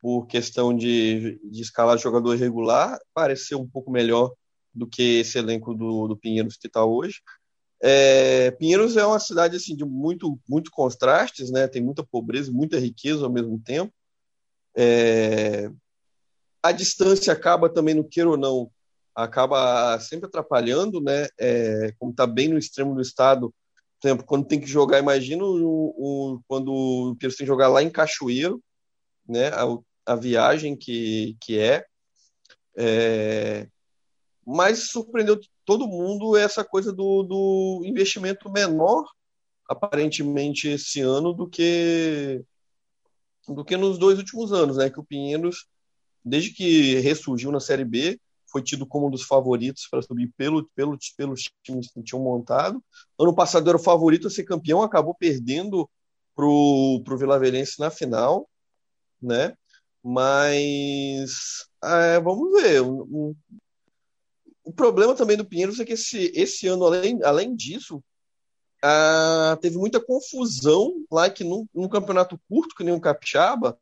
[0.00, 4.32] por questão de, de escalar jogador regular, pareceu um pouco melhor
[4.74, 7.20] do que esse elenco do, do Pinheiros que está hoje.
[7.82, 11.68] É, Pinheiros é uma cidade assim, de muito, muito contrastes, né?
[11.68, 13.92] tem muita pobreza, muita riqueza ao mesmo tempo.
[14.74, 15.70] É,
[16.62, 18.70] a distância acaba também, no queira ou não,
[19.14, 21.28] acaba sempre atrapalhando, né?
[21.38, 23.52] É, como está bem no extremo do estado,
[24.02, 27.82] exemplo, quando tem que jogar, imagina o, o, quando o Pinheiros tem que jogar lá
[27.82, 28.62] em Cachoeiro,
[29.28, 29.48] né?
[29.48, 31.84] A, a viagem que, que é.
[32.76, 33.68] é.
[34.46, 39.04] Mas surpreendeu todo mundo essa coisa do, do investimento menor,
[39.68, 42.42] aparentemente, esse ano do que
[43.46, 44.88] do que nos dois últimos anos, né?
[44.88, 45.66] Que o Pinheiros,
[46.24, 48.18] desde que ressurgiu na Série B,
[48.50, 52.82] foi tido como um dos favoritos para subir pelo, pelo, pelos times que tinham montado.
[53.18, 55.88] Ano passado era o favorito a ser campeão, acabou perdendo
[56.34, 58.48] para o Vila Velhense na final,
[59.20, 59.54] né?
[60.02, 62.80] Mas é, vamos ver.
[62.82, 63.36] O,
[64.64, 68.02] o, problema também do Pinheiros é que esse, esse ano, além, além disso,
[68.82, 73.78] ah, teve muita confusão lá que num, num campeonato curto, que nem o Capixaba,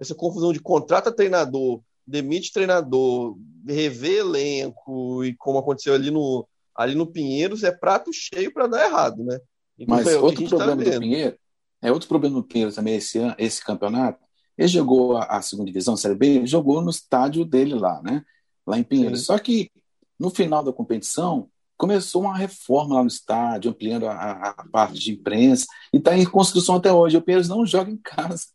[0.00, 6.94] essa confusão de contrata treinador, demite treinador, rever elenco e como aconteceu ali no, ali
[6.94, 9.38] no Pinheiros, é prato cheio para dar errado, né?
[9.78, 11.38] Então, Mas outro tá problema tá do Pinheiros,
[11.82, 14.18] é outro problema do Pinheiros também esse, esse campeonato,
[14.56, 18.24] Ele jogou a, a segunda divisão, Série B, ele jogou no estádio dele lá, né?
[18.66, 19.26] Lá em Pinheiros.
[19.26, 19.70] Só que
[20.18, 25.12] no final da competição, começou uma reforma lá no estádio, ampliando a, a parte de
[25.12, 27.16] imprensa, e está em construção até hoje.
[27.16, 28.46] O Pinheiros não joga em casa.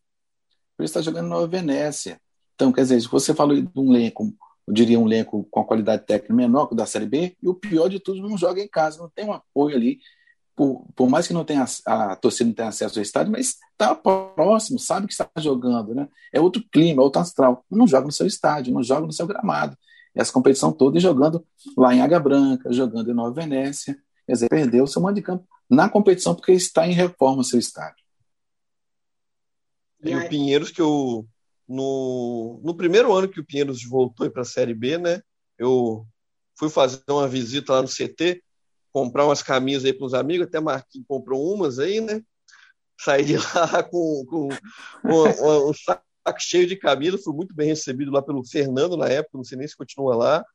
[0.77, 2.19] Ele está jogando na Venécia.
[2.55, 4.33] Então, quer dizer, você falou de um elenco,
[4.67, 7.47] eu diria um elenco com a qualidade técnica menor que o da Série B, e
[7.47, 9.99] o pior de tudo, não joga em casa, não tem um apoio ali.
[10.55, 13.55] Por, por mais que não tenha a, a torcida não tenha acesso ao estádio, mas
[13.71, 16.07] está próximo, sabe que está jogando, né?
[16.31, 17.65] É outro clima, é outro astral.
[17.71, 19.75] Não joga no seu estádio, não joga no seu gramado.
[20.13, 21.43] Essa competição toda e jogando
[21.75, 23.97] lá em Águia Branca, jogando em Nova Venécia.
[24.27, 27.43] Quer dizer, perdeu o seu mando de campo na competição porque está em reforma o
[27.43, 28.03] seu estádio.
[30.03, 31.25] E o Pinheiros, que eu.
[31.67, 35.21] No, no primeiro ano que o Pinheiros voltou para a Série B, né?
[35.57, 36.05] Eu
[36.57, 38.43] fui fazer uma visita lá no CT,
[38.91, 42.21] comprar umas camisas aí para os amigos, até Marquinhos comprou umas aí, né?
[42.99, 44.49] Saí de lá com, com
[45.05, 46.03] um, um saco
[46.39, 49.67] cheio de camisas, fui muito bem recebido lá pelo Fernando na época, não sei nem
[49.67, 50.45] se continua lá,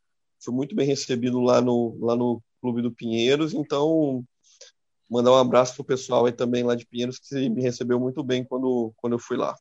[0.42, 4.24] fui muito bem recebido lá no, lá no Clube do Pinheiros, então
[5.10, 8.44] mandar um abraço pro pessoal aí também lá de Pinheiros, que me recebeu muito bem
[8.44, 9.56] quando, quando eu fui lá.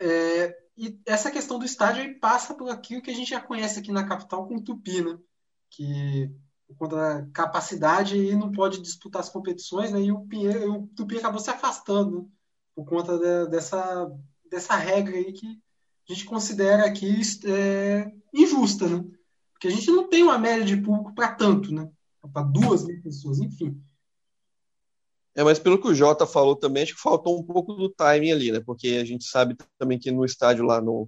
[0.00, 3.78] É, e essa questão do estádio aí passa por aquilo que a gente já conhece
[3.78, 5.18] aqui na capital com o Tupi, né?
[5.70, 6.30] Que
[6.68, 10.00] por conta da capacidade e não pode disputar as competições, né?
[10.00, 12.28] E o, Pinheiro, o Tupi acabou se afastando né?
[12.74, 14.10] por conta de, dessa,
[14.50, 19.04] dessa regra aí que a gente considera aqui é, injusta, né?
[19.52, 21.90] Porque a gente não tem uma média de público para tanto, né?
[22.32, 23.80] para duas mil pessoas, enfim.
[25.36, 28.32] É, mas pelo que o Jota falou também, acho que faltou um pouco do timing
[28.32, 28.60] ali, né?
[28.64, 31.06] Porque a gente sabe também que no estádio lá no,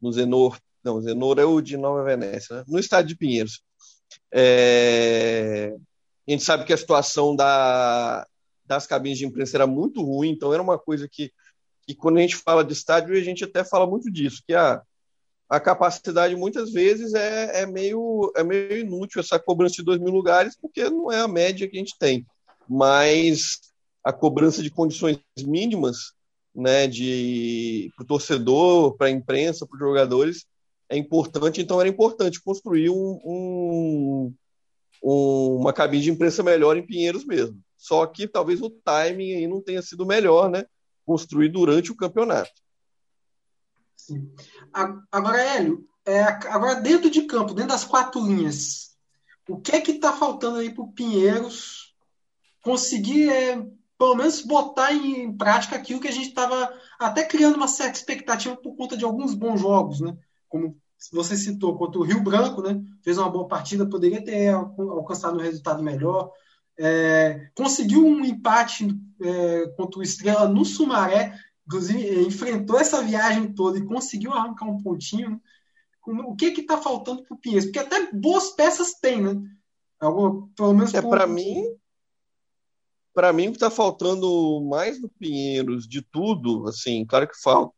[0.00, 2.64] no Zenor, não, Zenor é o de Nova Venécia, né?
[2.68, 3.60] No estádio de Pinheiros.
[4.32, 5.74] É,
[6.26, 8.24] a gente sabe que a situação da,
[8.64, 11.32] das cabines de imprensa era muito ruim, então era uma coisa que,
[11.82, 14.80] que quando a gente fala de estádio, a gente até fala muito disso, que a,
[15.48, 20.12] a capacidade muitas vezes é, é, meio, é meio inútil essa cobrança de dois mil
[20.12, 22.24] lugares, porque não é a média que a gente tem.
[22.68, 23.60] Mas
[24.04, 26.12] a cobrança de condições mínimas
[26.54, 30.46] né, de para o torcedor, para a imprensa, para os jogadores,
[30.88, 31.60] é importante.
[31.60, 34.34] Então era importante construir um, um,
[35.02, 37.60] um, uma cabine de imprensa melhor em Pinheiros mesmo.
[37.76, 40.64] Só que talvez o timing aí não tenha sido melhor, né?
[41.06, 42.50] Construir durante o campeonato.
[43.96, 44.32] Sim.
[45.12, 48.96] Agora, Hélio, é, agora dentro de campo, dentro das quatro linhas,
[49.48, 51.87] o que é que está faltando aí para o Pinheiros
[52.62, 53.56] conseguir, é,
[53.96, 58.56] pelo menos, botar em prática aquilo que a gente estava até criando uma certa expectativa
[58.56, 60.16] por conta de alguns bons jogos, né?
[60.48, 60.76] Como
[61.12, 62.80] você citou, contra o Rio Branco, né?
[63.02, 66.32] Fez uma boa partida, poderia ter alcançado um resultado melhor.
[66.76, 68.88] É, conseguiu um empate
[69.20, 74.82] é, contra o Estrela no Sumaré, inclusive enfrentou essa viagem toda e conseguiu arrancar um
[74.82, 75.40] pontinho.
[76.06, 77.66] O que que está faltando para o Pinheiros?
[77.66, 79.36] Porque até boas peças tem, né?
[80.00, 81.64] Algo, pelo menos é para mim.
[83.18, 87.74] Para mim, o que está faltando mais no Pinheiros de tudo, assim, claro que falta.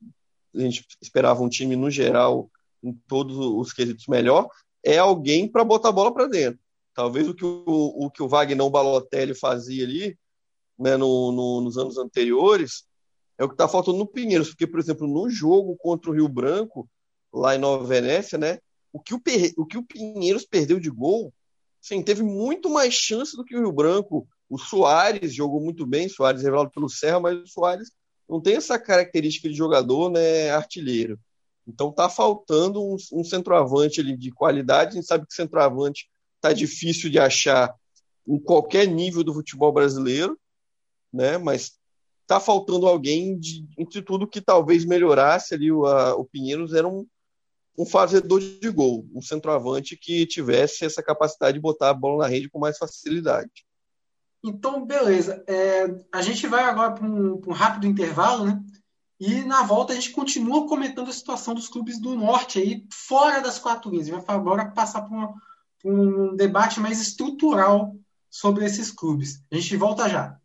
[0.54, 2.50] A gente esperava um time no geral,
[2.84, 4.50] em todos os quesitos melhor,
[4.84, 6.60] é alguém para botar a bola para dentro.
[6.92, 10.14] Talvez o que o, o que o Wagner Balotelli fazia ali,
[10.78, 12.84] né, no, no, nos anos anteriores,
[13.38, 16.28] é o que está faltando no Pinheiros, porque, por exemplo, no jogo contra o Rio
[16.28, 16.86] Branco,
[17.32, 18.58] lá em Nova Venécia, né?
[18.92, 19.22] O que o,
[19.56, 21.32] o, que o Pinheiros perdeu de gol,
[21.80, 24.28] sim, teve muito mais chance do que o Rio Branco.
[24.50, 27.92] O Soares jogou muito bem, Soares revelado pelo Serra, mas o Soares
[28.28, 31.18] não tem essa característica de jogador, né, artilheiro.
[31.66, 34.90] Então tá faltando um, um centroavante ali de qualidade.
[34.90, 36.10] A gente sabe que centroavante
[36.40, 37.72] tá difícil de achar
[38.26, 40.38] em qualquer nível do futebol brasileiro,
[41.12, 41.38] né?
[41.38, 41.78] Mas
[42.26, 46.88] tá faltando alguém de, entre tudo que talvez melhorasse ali o, a, o Pinheiros era
[46.88, 47.06] um,
[47.78, 52.28] um fazedor de gol, um centroavante que tivesse essa capacidade de botar a bola na
[52.28, 53.50] rede com mais facilidade.
[54.42, 55.44] Então, beleza.
[55.46, 58.62] É, a gente vai agora para um, um, rápido intervalo, né?
[59.18, 63.40] E na volta a gente continua comentando a situação dos clubes do norte aí, fora
[63.40, 64.08] das quatro linhas.
[64.08, 65.34] A gente vai agora passar para
[65.84, 67.94] um debate mais estrutural
[68.30, 69.42] sobre esses clubes.
[69.52, 70.40] A gente volta já.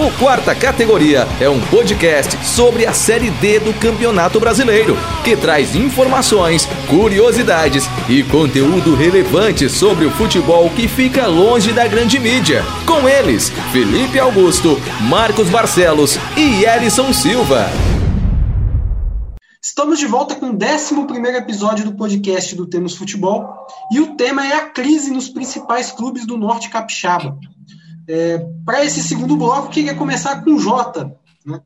[0.00, 5.76] O Quarta Categoria é um podcast sobre a Série D do Campeonato Brasileiro, que traz
[5.76, 12.62] informações, curiosidades e conteúdo relevante sobre o futebol que fica longe da grande mídia.
[12.86, 17.66] Com eles, Felipe Augusto, Marcos Barcelos e Elison Silva.
[19.62, 24.46] Estamos de volta com o 11 episódio do podcast do Temos Futebol e o tema
[24.46, 27.38] é a crise nos principais clubes do Norte Capixaba.
[28.12, 31.16] É, Para esse segundo bloco, queria começar com o Jota.
[31.46, 31.62] Né?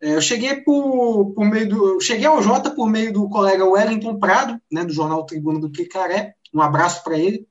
[0.00, 2.00] É, eu cheguei por, por meio do.
[2.00, 6.34] cheguei ao Jota por meio do colega Wellington Prado, né, do jornal Tribuna do Picaré.
[6.54, 7.46] Um abraço para ele.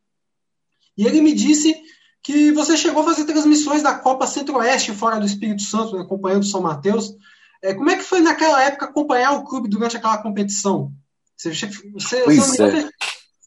[0.98, 1.76] E ele me disse
[2.24, 6.42] que você chegou a fazer transmissões da Copa Centro-Oeste fora do Espírito Santo, né, acompanhando
[6.42, 7.14] o São Mateus.
[7.62, 10.92] É, como é que foi naquela época acompanhar o clube durante aquela competição?
[11.38, 11.52] Você,
[11.94, 12.58] você, pois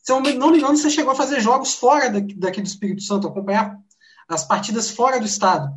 [0.05, 3.03] se eu não me engano, você chegou a fazer jogos fora daqui, daqui do Espírito
[3.03, 3.75] Santo, acompanhar
[4.29, 5.73] as partidas fora do estado.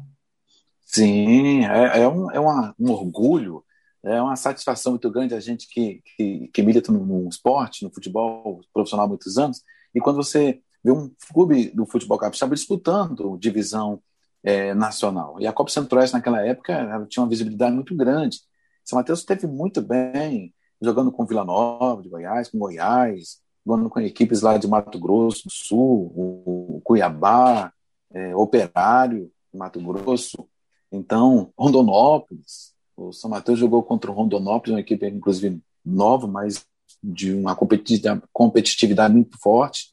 [0.86, 3.64] Sim, é, é, um, é uma, um orgulho,
[4.04, 7.94] é uma satisfação muito grande a gente que, que, que milita no, no, esporte, no
[7.94, 9.62] futebol profissional há muitos anos,
[9.94, 14.02] e quando você vê um clube do futebol capixaba disputando divisão
[14.44, 15.42] é, nacional.
[15.42, 18.40] E a Copa Centro-Oeste naquela época tinha uma visibilidade muito grande.
[18.84, 24.00] São Mateus esteve muito bem, jogando com Vila Nova de Goiás, com Goiás, jogando com
[24.00, 27.74] equipes lá de Mato Grosso do Sul, o Cuiabá,
[28.14, 30.48] é, Operário, Mato Grosso,
[30.92, 36.66] então, Rondonópolis, o São Mateus jogou contra o Rondonópolis, uma equipe inclusive nova, mas
[37.04, 39.90] de uma competitividade muito forte.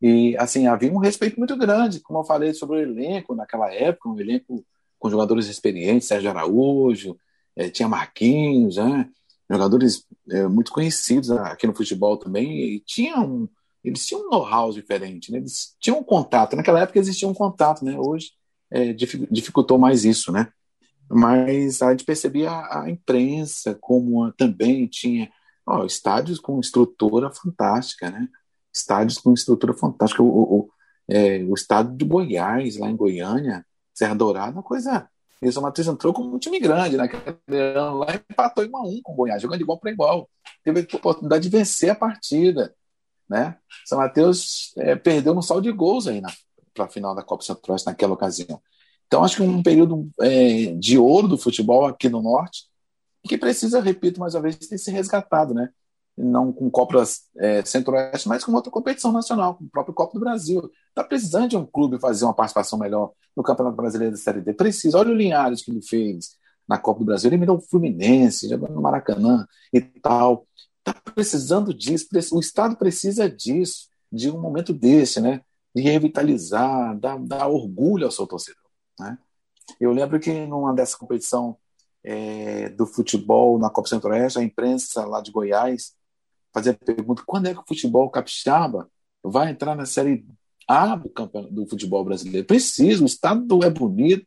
[0.00, 4.08] E assim, havia um respeito muito grande, como eu falei sobre o elenco naquela época,
[4.08, 4.64] um elenco
[4.98, 7.16] com jogadores experientes, Sérgio Araújo,
[7.56, 9.08] eh, tinha Marquinhos, né?
[9.50, 13.48] jogadores eh, muito conhecidos aqui no futebol também, e tinham,
[13.84, 15.38] eles tinham um know-how diferente, né?
[15.38, 16.56] eles tinham um contato.
[16.56, 17.98] Naquela época existia um contato, né?
[17.98, 18.30] hoje
[18.70, 20.48] é, dificultou mais isso, né?
[21.10, 25.30] Mas a gente percebia a, a imprensa como também tinha
[25.66, 28.28] ó, estádios com estrutura fantástica, né?
[28.74, 30.22] Estádios com estrutura fantástica.
[30.22, 30.70] O, o,
[31.08, 35.06] é, o estado de Goiás, lá em Goiânia, Serra Dourada, uma coisa.
[35.42, 38.82] E o Matheus entrou como um time grande naquele ano lá empatou em 1 a
[38.82, 40.30] 1 com o Goiás, jogando de igual para igual.
[40.64, 42.72] Teve a oportunidade de vencer a partida.
[43.28, 43.56] Né?
[43.84, 46.20] São Mateus é, perdeu no saldo de gols aí
[46.74, 48.60] para a final da Copa Centro-Oeste naquela ocasião.
[49.06, 52.64] Então, acho que um período é, de ouro do futebol aqui no Norte,
[53.24, 55.68] que precisa, repito mais uma vez, ter se resgatado, né?
[56.16, 60.20] Não com Copas é, Centro-Oeste, mas com outra competição nacional, com o próprio Copa do
[60.20, 60.70] Brasil.
[60.88, 64.52] Está precisando de um clube fazer uma participação melhor no Campeonato Brasileiro da Série D.
[64.54, 64.98] Precisa.
[64.98, 66.36] Olha o Linhares que ele fez
[66.68, 67.28] na Copa do Brasil.
[67.28, 70.46] Ele me deu o Fluminense, jogando no Maracanã e tal.
[70.86, 72.08] Está precisando disso.
[72.32, 75.42] O Estado precisa disso, de um momento desse, né?
[75.74, 78.62] de revitalizar, dar, dar orgulho ao seu torcedor.
[78.98, 79.18] Né?
[79.80, 81.56] Eu lembro que numa dessa competição
[82.04, 85.94] é, do futebol na Copa Centro-Oeste, a imprensa lá de Goiás
[86.52, 88.90] fazia a pergunta: quando é que o futebol capixaba
[89.22, 90.26] vai entrar na Série
[90.68, 91.10] A do,
[91.50, 92.46] do futebol brasileiro?
[92.46, 94.26] Precisa, o estado é bonito,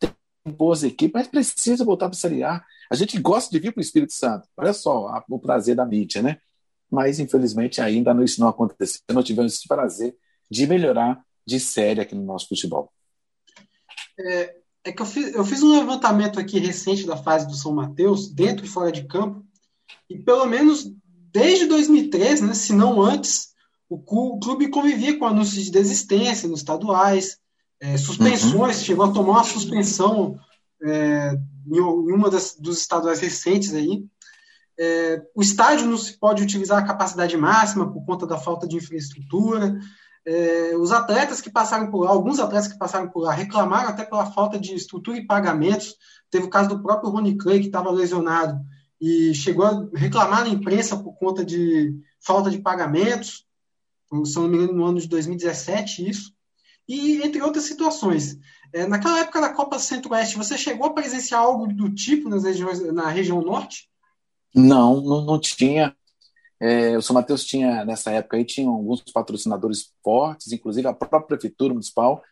[0.00, 0.10] tem
[0.46, 2.64] boas equipes, mas precisa voltar para a Série A.
[2.90, 4.48] A gente gosta de vir para o Espírito Santo.
[4.56, 6.38] Olha só a, o prazer da mídia, né?
[6.90, 9.00] Mas, infelizmente, ainda não, isso não aconteceu.
[9.10, 10.16] Não tivemos esse prazer
[10.50, 12.90] de melhorar de série aqui no nosso futebol.
[14.18, 17.72] É, é que eu fiz, eu fiz um levantamento aqui recente da fase do São
[17.72, 19.44] Mateus, dentro e fora de campo,
[20.08, 20.90] e pelo menos
[21.32, 23.48] desde 2013, né, se não antes,
[23.88, 27.38] o clube convivia com anúncios de desistência nos estaduais,
[27.80, 28.84] é, suspensões, uhum.
[28.84, 30.38] chegou a tomar uma suspensão
[30.82, 31.32] é,
[31.70, 34.04] em uma das, dos estaduais recentes aí.
[34.78, 38.76] É, o estádio não se pode utilizar a capacidade máxima por conta da falta de
[38.76, 39.78] infraestrutura.
[40.24, 44.04] É, os atletas que passaram por lá, alguns atletas que passaram por lá, reclamaram até
[44.04, 45.96] pela falta de estrutura e pagamentos.
[46.30, 48.60] Teve o caso do próprio Rony Clay, que estava lesionado
[49.00, 53.46] e chegou a reclamar na imprensa por conta de falta de pagamentos,
[54.24, 56.32] se não me engano, no ano de 2017, isso.
[56.88, 58.38] E entre outras situações.
[58.72, 62.80] É, naquela época da Copa Centro-Oeste, você chegou a presenciar algo do tipo nas regiões,
[62.92, 63.88] na região norte?
[64.54, 65.94] Não, não, não tinha.
[66.60, 71.20] É, o São Mateus tinha, nessa época aí, tinha alguns patrocinadores fortes, inclusive a própria
[71.20, 72.22] Prefeitura Municipal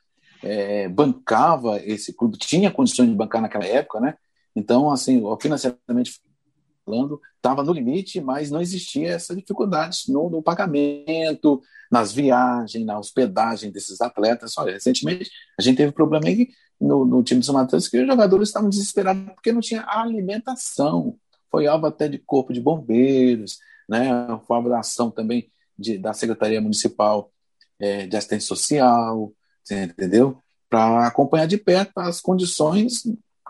[0.42, 4.14] é, bancava esse clube, tinha condições de bancar naquela época, né?
[4.54, 6.20] Então, assim, financeiramente
[6.86, 12.98] falando, estava no limite, mas não existia essa dificuldade no, no, pagamento, nas viagens, na
[12.98, 14.56] hospedagem desses atletas.
[14.56, 16.48] Olha, recentemente a gente teve problema aí
[16.80, 21.18] no, no time do São Mateus que os jogadores estavam desesperados porque não tinha alimentação.
[21.50, 23.58] Foi alvo até de corpo de bombeiros,
[23.88, 27.30] né, a colaboração também de, da Secretaria Municipal
[27.78, 29.32] é, de Assistência Social,
[29.70, 30.38] entendeu?
[30.68, 33.02] Para acompanhar de perto as condições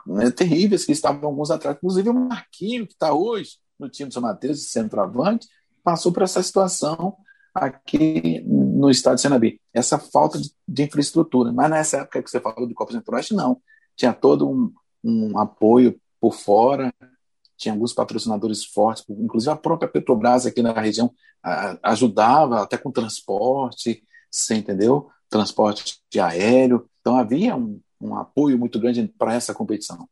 [0.07, 4.12] né, terríveis que estavam alguns atletas, inclusive o Marquinho, que está hoje no time do
[4.12, 5.48] São Mateus, de centroavante,
[5.82, 7.16] passou por essa situação
[7.54, 9.61] aqui no estado de Senabi.
[9.72, 11.52] Essa falta de, de, infraestrutura.
[11.52, 13.61] Mas nessa época que você falou de Copa Centro-Oeste, não.
[13.94, 16.92] Tinha todo um, um apoio por fora,
[17.57, 21.11] tinha alguns patrocinadores fortes, inclusive a própria Petrobras aqui na região
[21.82, 25.09] ajudava até com transporte, você entendeu?
[25.30, 26.88] Transporte de aéreo.
[27.00, 30.09] Então havia um, um apoio muito grande para essa competição.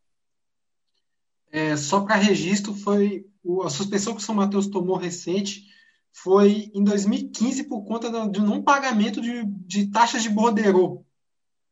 [1.50, 3.26] É, só para registro, foi
[3.64, 5.72] a suspensão que o São Mateus tomou recente
[6.14, 11.04] foi em 2015 por conta de não pagamento de, de taxas de bordeiro.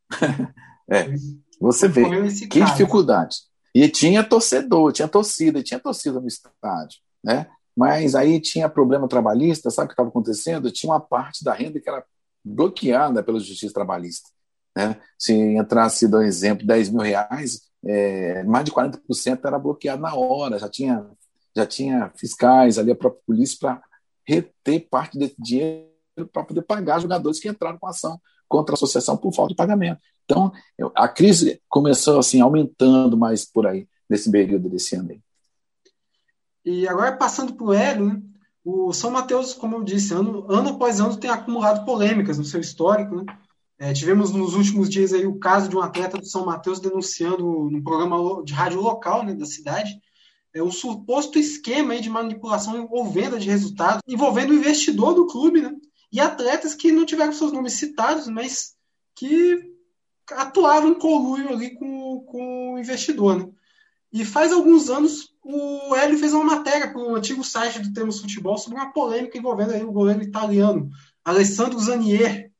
[0.89, 1.13] é,
[1.59, 2.03] você vê
[2.47, 2.73] que caso.
[2.73, 3.37] dificuldade.
[3.73, 7.47] E tinha torcedor, tinha torcida, tinha torcida no estádio, né?
[7.75, 10.69] Mas aí tinha problema trabalhista, sabe o que estava acontecendo?
[10.69, 12.05] Tinha uma parte da renda que era
[12.43, 14.29] bloqueada pela justiça trabalhista.
[14.75, 14.99] Né?
[15.17, 20.57] Se entrasse, do exemplo, 10 mil reais, é, mais de 40% era bloqueado na hora,
[20.57, 21.05] já tinha,
[21.55, 23.81] já tinha fiscais ali, a própria polícia, para
[24.25, 25.93] reter parte desse dinheiro
[26.31, 29.99] para poder pagar jogadores que entraram com ação contra a associação por falta de pagamento.
[30.25, 30.51] Então,
[30.95, 35.21] a crise começou assim, aumentando mais por aí, nesse período desse ano aí.
[36.63, 38.21] E agora, passando para o Hélio, né?
[38.63, 42.61] o São Mateus, como eu disse, ano, ano após ano tem acumulado polêmicas no seu
[42.61, 43.15] histórico.
[43.15, 43.25] Né?
[43.79, 47.69] É, tivemos nos últimos dias aí o caso de um atleta do São Mateus denunciando
[47.69, 49.99] no programa de rádio local né, da cidade
[50.53, 55.61] é, um suposto esquema de manipulação ou venda de resultados envolvendo o investidor do clube
[55.61, 55.73] né,
[56.11, 58.75] e atletas que não tiveram seus nomes citados, mas
[59.15, 59.73] que
[60.31, 63.39] atuavam em colúrio ali com, com o investidor.
[63.39, 63.49] Né?
[64.11, 68.21] E faz alguns anos o Hélio fez uma matéria para o antigo site do Temos
[68.21, 70.89] Futebol sobre uma polêmica envolvendo aí o goleiro italiano
[71.25, 72.52] Alessandro Zanier,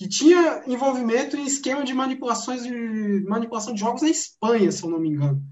[0.00, 4.88] que tinha envolvimento em esquema de manipulações de manipulação de jogos na Espanha, se eu
[4.88, 5.42] não me engano.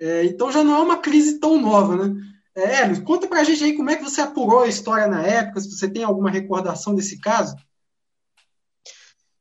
[0.00, 2.18] É, então já não é uma crise tão nova, né?
[2.54, 5.60] É, Hélio, conta pra gente aí como é que você apurou a história na época,
[5.60, 7.54] se você tem alguma recordação desse caso.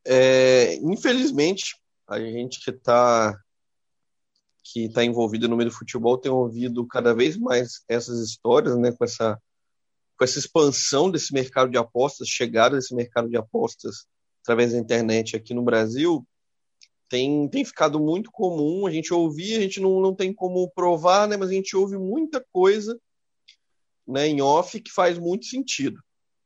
[0.06, 3.40] É, infelizmente, a gente que está
[4.62, 8.92] que está envolvido no meio do futebol tem ouvido cada vez mais essas histórias, né,
[8.92, 9.42] com essa
[10.18, 14.06] com essa expansão desse mercado de apostas, chegada desse mercado de apostas
[14.42, 16.26] através da internet aqui no Brasil,
[17.10, 21.28] tem, tem ficado muito comum a gente ouvir, a gente não, não tem como provar,
[21.28, 23.00] né, mas a gente ouve muita coisa
[24.08, 26.00] né, em off que faz muito sentido,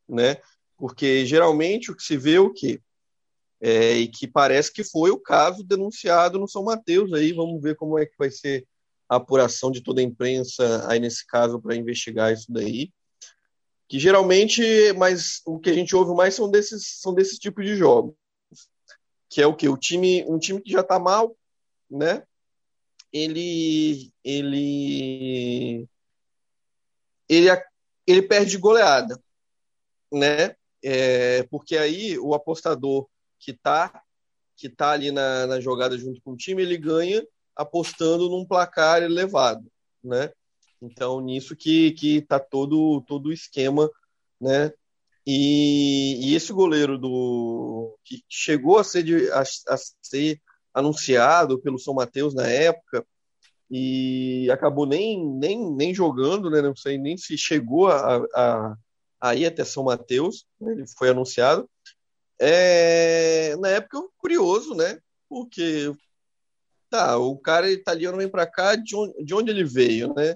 [0.08, 0.38] né?
[0.78, 2.82] Porque geralmente o que se vê é o quê?
[3.62, 7.14] É, e que parece que foi o caso denunciado no São Mateus.
[7.14, 8.68] Aí vamos ver como é que vai ser
[9.08, 12.92] a apuração de toda a imprensa aí nesse caso para investigar isso daí.
[13.94, 17.76] Que geralmente, mas o que a gente ouve mais são desses são desses tipos de
[17.76, 18.16] jogos,
[19.30, 21.38] que é o que o time um time que já está mal,
[21.88, 22.24] né?
[23.12, 25.88] Ele ele
[27.30, 27.48] ele
[28.08, 29.22] ele perde goleada,
[30.12, 30.56] né?
[30.84, 34.02] É, porque aí o apostador que está
[34.56, 37.24] que tá ali na, na jogada junto com o time, ele ganha
[37.56, 39.72] apostando num placar elevado,
[40.04, 40.34] né?
[40.84, 43.90] Então, nisso que, que tá todo, todo o esquema,
[44.40, 44.72] né?
[45.26, 50.42] E, e esse goleiro do que chegou a ser, de, a, a ser
[50.74, 53.06] anunciado pelo São Mateus na época
[53.72, 56.62] e acabou nem, nem, nem jogando, né?
[56.62, 58.76] Não sei nem se chegou a, a,
[59.22, 60.74] a ir até São Mateus, né?
[60.74, 61.70] ele foi anunciado,
[62.40, 65.00] é, na época, curioso, né?
[65.30, 65.94] Porque
[66.90, 70.36] tá, o cara italiano vem para cá, de onde, de onde ele veio, né?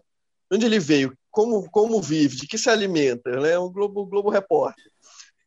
[0.49, 3.57] De onde ele veio, como, como vive, de que se alimenta, né?
[3.57, 4.91] O Globo, Globo Repórter.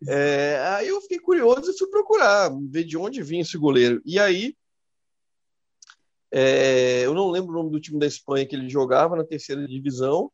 [0.09, 4.01] É, aí eu fiquei curioso e fui procurar, ver de onde vinha esse goleiro.
[4.05, 4.55] E aí,
[6.31, 9.67] é, eu não lembro o nome do time da Espanha que ele jogava na terceira
[9.67, 10.31] divisão,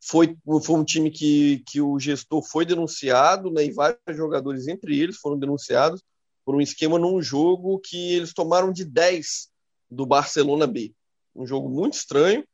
[0.00, 4.98] foi, foi um time que, que o gestor foi denunciado, né, e vários jogadores, entre
[4.98, 6.02] eles, foram denunciados
[6.44, 9.48] por um esquema num jogo que eles tomaram de 10
[9.90, 10.94] do Barcelona B.
[11.34, 12.44] Um jogo muito estranho,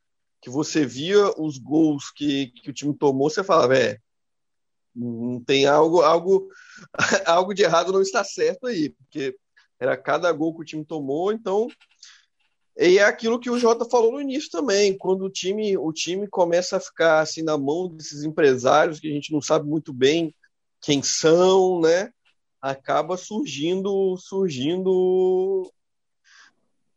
[0.44, 3.98] que você via os gols que, que o time tomou, você falava, é,
[5.46, 6.50] tem algo, algo,
[7.24, 9.34] algo de errado não está certo aí, porque
[9.80, 11.66] era cada gol que o time tomou, então
[12.76, 16.28] e é aquilo que o Jota falou no início também, quando o time, o time
[16.28, 20.34] começa a ficar assim na mão desses empresários que a gente não sabe muito bem
[20.82, 22.12] quem são, né?
[22.60, 25.72] Acaba surgindo, surgindo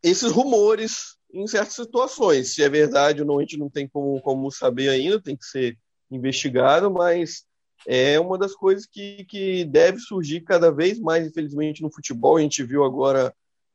[0.03, 2.53] esses rumores em certas situações.
[2.53, 5.45] Se é verdade ou não, a gente não tem como, como saber ainda, tem que
[5.45, 5.77] ser
[6.09, 7.45] investigado, mas
[7.85, 12.37] é uma das coisas que, que deve surgir cada vez mais, infelizmente, no futebol.
[12.37, 13.33] A gente viu agora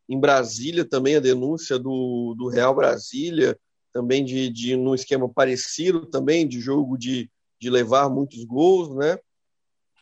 [0.09, 3.59] em Brasília também a denúncia do, do Real Brasília,
[3.93, 7.31] também de, de num esquema parecido também, de jogo de,
[7.61, 9.19] de levar muitos gols, né?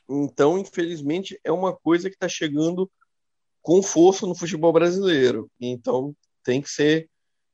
[0.09, 2.91] Então, infelizmente, é uma coisa que está chegando
[3.63, 5.49] com força no futebol brasileiro.
[5.61, 7.09] Então, tem que ser,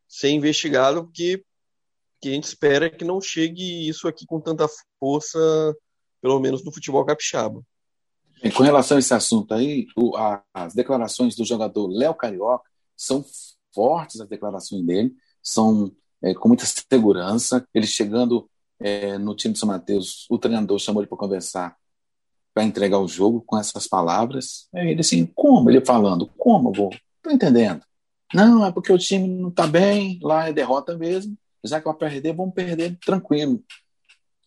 [0.09, 1.43] ser investigado, porque
[2.21, 4.67] que a gente espera que não chegue isso aqui com tanta
[4.99, 5.39] força,
[6.21, 7.63] pelo menos no futebol capixaba.
[8.55, 13.25] Com relação a esse assunto aí, o, a, as declarações do jogador Léo Carioca são
[13.75, 15.93] fortes, as declarações dele, são
[16.23, 17.67] é, com muita segurança.
[17.75, 18.49] Ele chegando
[18.79, 21.77] é, no time de São Mateus, o treinador chamou ele para conversar,
[22.53, 24.69] para entregar o jogo com essas palavras.
[24.75, 25.71] Aí ele assim, como?
[25.71, 26.91] Ele falando, como, vou?
[27.17, 27.83] Estou entendendo.
[28.35, 31.37] Não, é porque o time não está bem, lá é derrota mesmo.
[31.64, 33.62] Já que vai perder, vamos perder tranquilo.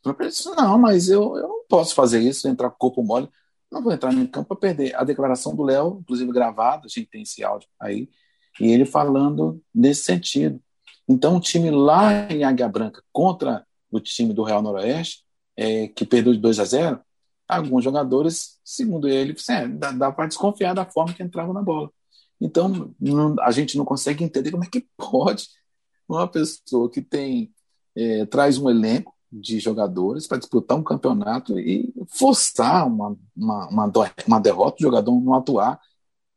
[0.05, 3.29] Eu disse, não, mas eu, eu não posso fazer isso, entrar com o corpo mole.
[3.71, 4.95] Não vou entrar no campo para perder.
[4.95, 8.09] A declaração do Léo, inclusive gravada, a gente tem esse áudio aí,
[8.59, 10.61] e ele falando nesse sentido.
[11.07, 15.23] Então, o time lá em Águia Branca contra o time do Real Noroeste,
[15.57, 16.99] é, que perdeu de 2 a 0,
[17.47, 21.91] alguns jogadores, segundo ele, é, dá, dá para desconfiar da forma que entrava na bola.
[22.39, 25.47] Então, não, a gente não consegue entender como é que pode
[26.07, 27.53] uma pessoa que tem
[27.95, 33.91] é, traz um elenco de jogadores para disputar um campeonato e forçar uma, uma, uma,
[34.27, 35.79] uma derrota, o jogador não atuar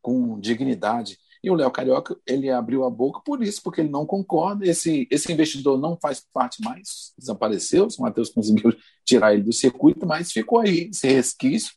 [0.02, 1.18] com dignidade.
[1.42, 5.08] E o Léo Carioca, ele abriu a boca por isso, porque ele não concorda, esse,
[5.10, 8.72] esse investidor não faz parte mais, desapareceu, o Matheus conseguiu
[9.04, 11.72] tirar ele do circuito, mas ficou aí esse resquício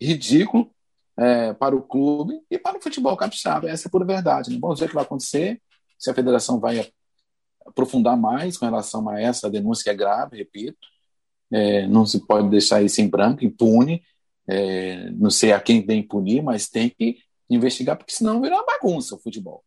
[0.00, 0.70] ridículo
[1.18, 4.50] é, para o clube e para o futebol capixaba, essa é a pura verdade.
[4.50, 4.58] Né?
[4.60, 5.60] Vamos ver o que vai acontecer,
[5.98, 6.90] se a federação vai
[7.66, 10.78] aprofundar mais com relação a essa denúncia que é grave, repito,
[11.50, 14.02] é, não se pode deixar isso em branco, impune,
[14.46, 18.66] é, não sei a quem tem punir, mas tem que investigar, porque senão vira uma
[18.66, 19.64] bagunça o futebol.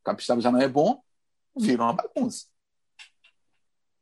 [0.00, 1.00] O capixaba já não é bom,
[1.56, 2.46] vira uma bagunça.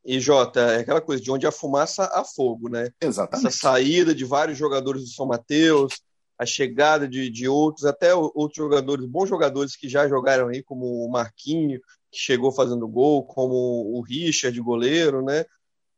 [0.03, 2.89] E Jota, é aquela coisa de onde a fumaça há fogo, né?
[2.99, 3.47] Exatamente.
[3.47, 6.01] Essa saída de vários jogadores do São Mateus,
[6.41, 11.05] a chegada de, de outros, até outros jogadores, bons jogadores que já jogaram aí, como
[11.05, 11.79] o Marquinho,
[12.11, 13.53] que chegou fazendo gol, como
[13.95, 15.45] o Richard, goleiro, né?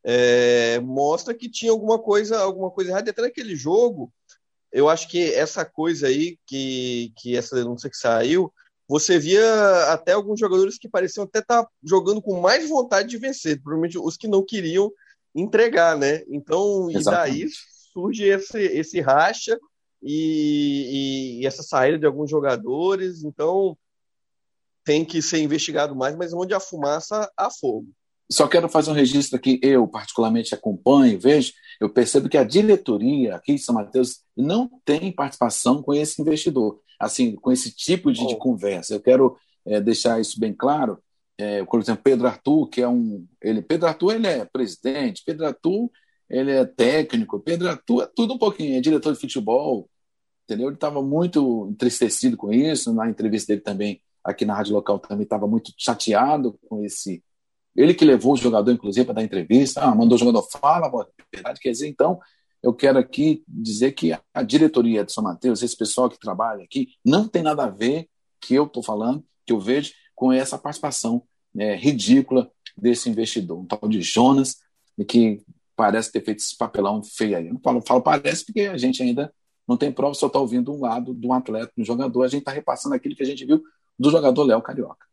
[0.03, 3.09] É, mostra que tinha alguma coisa, alguma coisa errada.
[3.09, 4.11] Até naquele jogo,
[4.69, 8.53] eu acho que essa coisa aí, que, que essa denúncia que saiu,
[8.85, 13.17] você via até alguns jogadores que pareciam até estar tá jogando com mais vontade de
[13.17, 14.91] vencer, provavelmente os que não queriam
[15.33, 16.21] entregar, né?
[16.27, 17.37] Então, Exatamente.
[17.37, 17.49] e daí
[17.93, 19.57] surge esse, esse racha
[20.03, 23.77] e, e, essa saída de alguns jogadores, então
[24.83, 27.87] tem que ser investigado mais, mas onde a fumaça há fogo.
[28.29, 33.35] Só quero fazer um registro aqui, eu particularmente acompanho, vejo, eu percebo que a diretoria
[33.35, 38.25] aqui de São Mateus não tem participação com esse investidor, assim, com esse tipo de,
[38.27, 38.93] de conversa.
[38.93, 40.99] Eu quero é, deixar isso bem claro.
[41.37, 43.25] É, por exemplo, Pedro Arthur, que é um.
[43.41, 45.89] Ele, Pedro Arthur ele é presidente, Pedro Arthur
[46.29, 49.89] ele é técnico, Pedro Arthur é tudo um pouquinho, é diretor de futebol,
[50.43, 50.67] entendeu?
[50.67, 55.23] Ele estava muito entristecido com isso, na entrevista dele também, aqui na rádio local, também
[55.23, 57.23] estava muito chateado com esse
[57.75, 60.89] ele que levou o jogador, inclusive, para dar entrevista, ah, mandou o jogador, fala,
[61.33, 62.19] verdade, quer dizer, então,
[62.61, 66.89] eu quero aqui dizer que a diretoria de São Mateus, esse pessoal que trabalha aqui,
[67.03, 68.07] não tem nada a ver,
[68.39, 71.23] que eu estou falando, que eu vejo, com essa participação
[71.53, 74.57] né, ridícula desse investidor, um tal de Jonas,
[75.07, 75.41] que
[75.75, 77.47] parece ter feito esse papelão feio aí.
[77.47, 79.33] Eu não falo, falo parece porque a gente ainda
[79.67, 82.27] não tem prova, só está ouvindo um lado de um atleta, de um jogador, a
[82.27, 83.61] gente está repassando aquilo que a gente viu
[83.97, 85.05] do jogador Léo Carioca.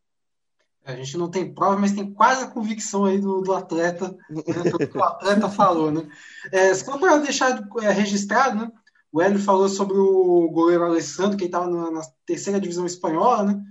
[0.85, 4.43] A gente não tem prova, mas tem quase a convicção aí do, do atleta, né,
[4.43, 6.09] que o atleta falou, né?
[6.51, 8.73] É, só para deixar é, registrado, né?
[9.13, 13.63] O Hélio falou sobre o goleiro Alessandro, que estava na, na, terceira divisão espanhola, né?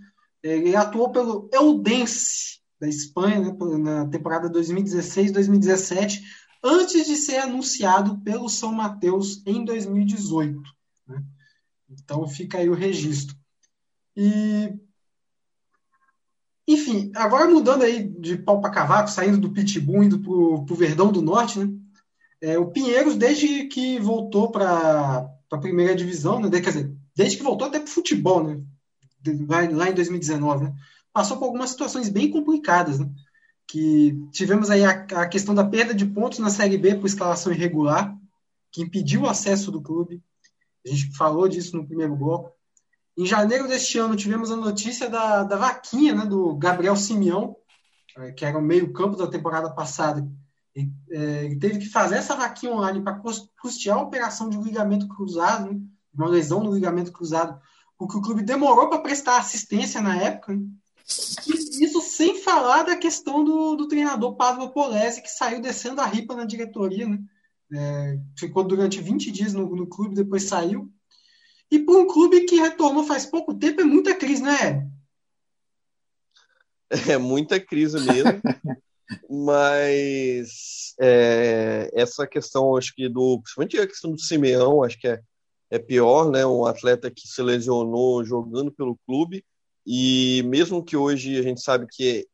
[0.43, 3.55] Ele atuou pelo Eldense da Espanha, né?
[3.77, 6.19] Na temporada 2016-2017,
[6.63, 10.61] antes de ser anunciado pelo São Mateus em 2018.
[11.07, 11.23] Né?
[11.89, 13.35] Então fica aí o registro.
[14.15, 14.73] E
[16.67, 21.11] enfim, agora mudando aí de pau para cavaco, saindo do Pitbull, indo para o Verdão
[21.11, 21.67] do Norte, né?
[22.41, 26.49] É, o Pinheiros, desde que voltou para a primeira divisão, né?
[26.61, 28.61] quer dizer, desde que voltou até para o futebol, né?
[29.47, 30.75] Lá, lá, em 2019, né?
[31.11, 33.09] Passou por algumas situações bem complicadas, né?
[33.69, 37.53] Que tivemos aí a, a questão da perda de pontos na Série B por escalação
[37.53, 38.17] irregular,
[38.71, 40.23] que impediu o acesso do clube.
[40.85, 42.51] A gente falou disso no primeiro bloco.
[43.17, 47.55] Em janeiro deste ano, tivemos a notícia da, da vaquinha né, do Gabriel Simeão,
[48.17, 50.25] é, que era o meio-campo da temporada passada.
[50.73, 53.21] Ele, é, ele, teve que fazer essa vaquinha online para
[53.61, 55.79] custear a operação de um ligamento cruzado, né,
[56.13, 57.59] uma lesão no ligamento cruzado,
[57.97, 60.55] porque o clube demorou para prestar assistência na época.
[60.55, 60.65] Né,
[61.81, 66.35] isso sem falar da questão do, do treinador Pablo Polese, que saiu descendo a ripa
[66.35, 67.07] na diretoria.
[67.07, 67.19] Né,
[67.71, 70.91] é, ficou durante 20 dias no, no clube, depois saiu.
[71.71, 74.87] E para um clube que retornou faz pouco tempo, é muita crise, né?
[77.07, 78.41] É muita crise mesmo.
[79.29, 83.39] mas é, essa questão, acho que do.
[83.41, 85.21] Principalmente a questão do Simeão, acho que é,
[85.69, 86.43] é pior, né?
[86.47, 89.45] Um atleta que se lesionou jogando pelo clube.
[89.85, 92.27] E mesmo que hoje a gente sabe que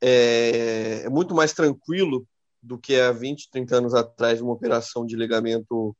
[0.00, 2.26] é, é muito mais tranquilo
[2.62, 5.96] do que há 20, 30 anos atrás uma operação de ligamento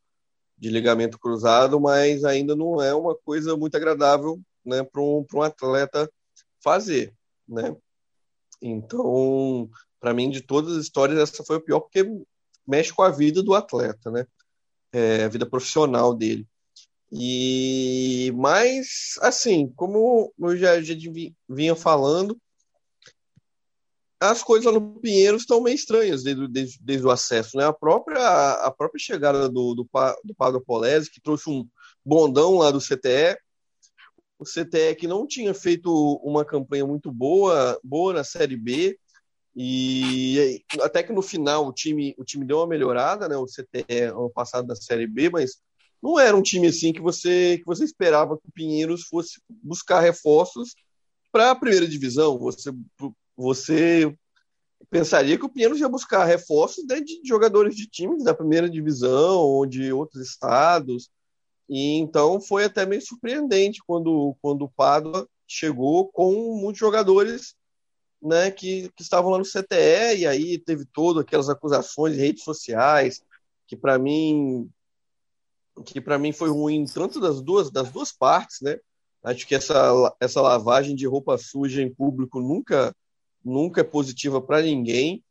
[0.57, 5.43] de ligamento cruzado, mas ainda não é uma coisa muito agradável né, para um, um
[5.43, 6.11] atleta
[6.61, 7.15] fazer.
[7.47, 7.77] Né?
[8.61, 12.05] Então, para mim, de todas as histórias, essa foi a pior, porque
[12.67, 14.27] mexe com a vida do atleta, né?
[14.93, 16.47] É, a vida profissional dele.
[17.11, 20.95] E mas assim, como eu já, já
[21.49, 22.39] vinha falando,
[24.21, 27.65] as coisas no Pinheiros estão meio estranhas desde, desde, desde, o acesso, né?
[27.65, 29.89] A própria a própria chegada do do,
[30.25, 31.67] do Padre Polese, que trouxe um
[32.05, 33.39] bondão lá do CTE,
[34.39, 35.91] o CTE que não tinha feito
[36.23, 38.99] uma campanha muito boa, boa na Série B,
[39.57, 43.37] e até que no final o time, o time deu uma melhorada, né?
[43.37, 45.61] O CTE ano passado da Série B, mas
[46.03, 50.01] não era um time assim que você que você esperava que o Pinheiros fosse buscar
[50.01, 50.75] reforços
[51.33, 52.39] para a primeira divisão.
[52.39, 52.73] Você
[53.37, 54.15] você
[54.91, 59.39] pensaria que o Pinheiros ia buscar reforços né, de jogadores de times da primeira divisão
[59.41, 61.11] ou de outros estados.
[61.69, 67.55] E então foi até meio surpreendente quando, quando o Padua chegou com muitos jogadores
[68.23, 72.43] né, que, que estavam lá no CTE, e aí teve todas aquelas acusações em redes
[72.43, 73.23] sociais,
[73.67, 74.69] que para mim
[75.85, 78.79] que para mim foi ruim tanto das duas das duas partes, né?
[79.23, 82.95] Acho que essa, essa lavagem de roupa suja em público nunca
[83.45, 85.25] nunca é positiva para ninguém.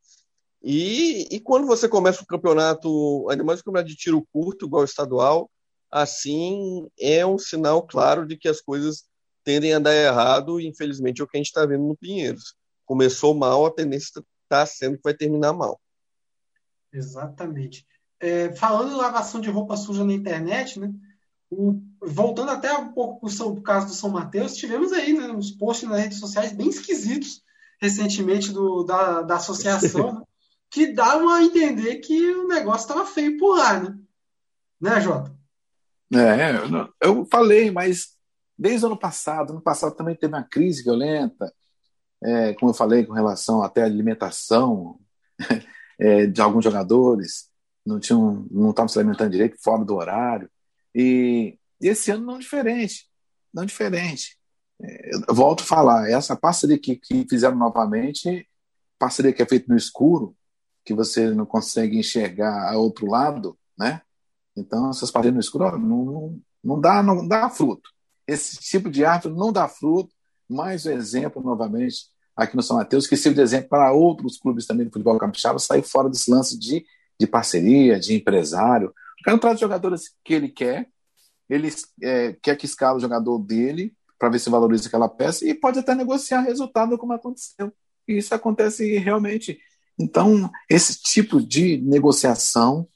[0.62, 4.84] E, e quando você começa o campeonato, ainda mais o campeonato de tiro curto, igual
[4.84, 5.50] estadual,
[5.92, 9.06] assim é um sinal claro de que as coisas
[9.44, 12.56] tendem a dar errado, e infelizmente é o que a gente está vendo no Pinheiros.
[12.86, 15.80] Começou mal, a tendência está sendo que vai terminar mal.
[16.92, 17.86] Exatamente.
[18.20, 20.92] É, falando em lavação de roupa suja na internet, né?
[21.50, 25.52] O, voltando até um pouco para o caso do São Mateus, tivemos aí né, uns
[25.52, 27.42] posts nas redes sociais bem esquisitos
[27.80, 30.22] recentemente do, da, da associação, né,
[30.70, 33.98] que davam a entender que o negócio estava feio por lá, né?
[34.80, 35.36] Né, Jota?
[36.14, 36.52] É,
[37.02, 38.18] eu falei, mas
[38.58, 41.54] desde o ano passado, ano passado também teve uma crise violenta,
[42.24, 45.00] é, como eu falei, com relação até à alimentação
[46.00, 47.50] é, de alguns jogadores,
[47.88, 50.50] não tinham, não estavam se alimentando direito, fora do horário.
[50.94, 53.08] E, e esse ano não diferente,
[53.54, 54.38] não diferente.
[54.82, 58.48] É, eu volto a falar, essa parceria que, que fizeram novamente,
[59.00, 60.36] parceria que é feita no escuro,
[60.84, 64.02] que você não consegue enxergar a outro lado, né?
[64.56, 67.90] Então, essas parcerias no escuro não, não, não, dá, não dá fruto.
[68.28, 70.14] Esse tipo de árvore não dá fruto.
[70.50, 74.66] Mais um exemplo, novamente, aqui no São Mateus, que sirva de exemplo para outros clubes
[74.66, 76.86] também do futebol capixaba sair fora desse lance de,
[77.20, 78.94] de parceria, de empresário.
[79.20, 80.90] O cara traz jogadores que ele quer,
[81.50, 85.54] ele é, quer que escala o jogador dele para ver se valoriza aquela peça e
[85.54, 87.72] pode até negociar resultado como aconteceu.
[88.08, 89.60] E isso acontece realmente.
[90.00, 92.88] Então, esse tipo de negociação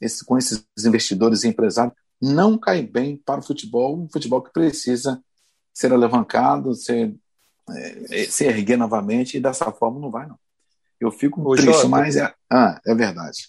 [0.00, 4.52] esse, com esses investidores e empresários não cai bem para o futebol, um futebol que
[4.52, 5.22] precisa
[5.72, 7.14] ser alavancado, ser,
[7.70, 10.38] é, se erguer novamente, e dessa forma não vai, não.
[10.98, 13.48] Eu fico Ô, triste, Jota, mas é, ah, é verdade.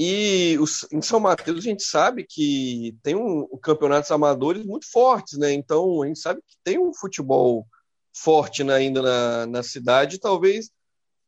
[0.00, 5.36] E os, em São Mateus a gente sabe que tem um, campeonatos amadores muito fortes,
[5.36, 5.52] né?
[5.52, 7.66] Então a gente sabe que tem um futebol
[8.14, 10.20] forte né, ainda na, na cidade.
[10.20, 10.70] Talvez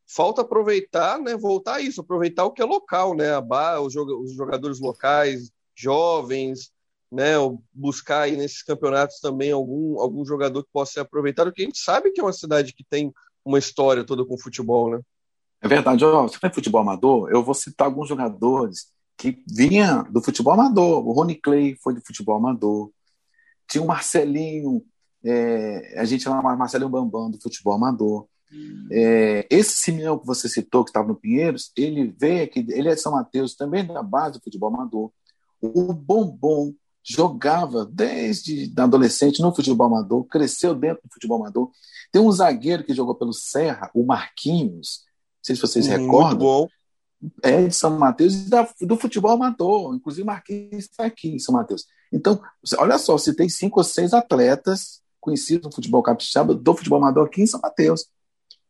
[0.07, 1.35] falta aproveitar, né?
[1.35, 3.33] Voltar isso, aproveitar o que é local, né?
[3.33, 6.71] A bar, os, os jogadores locais, jovens,
[7.11, 7.33] né?
[7.73, 11.79] Buscar aí nesses campeonatos também algum, algum jogador que possa ser aproveitado, porque a gente
[11.79, 13.13] sabe que é uma cidade que tem
[13.43, 15.01] uma história toda com futebol, né?
[15.61, 16.03] É verdade.
[16.03, 18.87] Oh, você fala futebol amador, eu vou citar alguns jogadores
[19.17, 21.07] que vinha do futebol amador.
[21.07, 22.91] O Rony Clay foi do futebol amador.
[23.67, 24.83] Tinha o Marcelinho,
[25.23, 28.27] é, a gente chama Marcelinho Bambam do futebol amador.
[28.91, 32.95] É, esse Simeão que você citou, que estava no Pinheiros, ele veio aqui, ele é
[32.95, 35.11] de São Mateus, também da base do futebol amador.
[35.61, 41.71] O Bombom jogava desde adolescente no futebol amador, cresceu dentro do futebol amador.
[42.11, 45.05] Tem um zagueiro que jogou pelo Serra, o Marquinhos,
[45.41, 46.37] sei se vocês Muito recordam.
[46.37, 46.67] Bom.
[47.43, 49.95] É de São Mateus e da, do futebol amador.
[49.95, 51.85] Inclusive, Marquinhos está aqui em São Mateus.
[52.11, 52.41] Então,
[52.79, 57.27] olha só, você tem cinco ou seis atletas conhecidos no futebol capixaba, do futebol amador
[57.27, 58.07] aqui em São Mateus.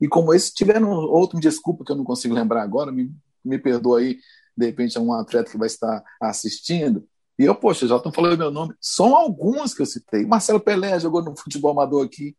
[0.02, 4.00] E como esse, tiveram outro, desculpa que eu não consigo lembrar agora, me, me perdoa
[4.00, 4.18] aí,
[4.58, 7.08] de repente é um atleta que vai estar assistindo.
[7.40, 8.76] E eu, poxa, já estão falando meu nome.
[8.80, 10.26] São alguns que eu citei.
[10.26, 12.36] Marcelo Pelé jogou no futebol amador aqui.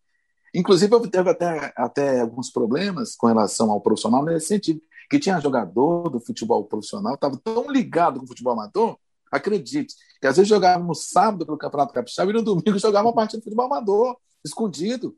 [0.54, 5.40] Inclusive, eu teve até, até alguns problemas com relação ao profissional nesse sentido, que tinha
[5.40, 8.98] jogador do futebol profissional, estava tão ligado com o futebol amador,
[9.30, 13.14] acredite, que às vezes jogava no sábado pelo Campeonato Capixaba e no domingo jogava uma
[13.14, 15.16] partida de futebol amador, escondido.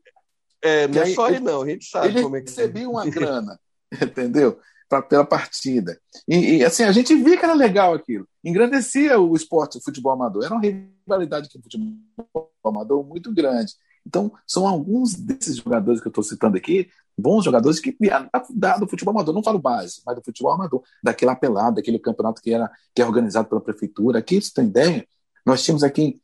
[0.62, 3.04] É, não é só aí, não, a gente sabe ele como é que recebia uma
[3.10, 3.58] grana,
[4.00, 4.58] entendeu?
[4.88, 5.98] Pra, pela partida.
[6.28, 8.28] E, e, assim, a gente via que era legal aquilo.
[8.44, 10.44] Engrandecia o esporte, o futebol amador.
[10.44, 13.72] Era uma rivalidade com o futebol amador muito grande.
[14.06, 18.76] Então, são alguns desses jogadores que eu estou citando aqui, bons jogadores que vieram da,
[18.76, 19.34] do futebol amador.
[19.34, 20.82] Não falo base, mas do futebol amador.
[21.02, 24.18] Daquela pelada, daquele campeonato que, era, que é organizado pela prefeitura.
[24.18, 25.06] Aqui, você tem ideia?
[25.46, 26.20] Nós tínhamos aqui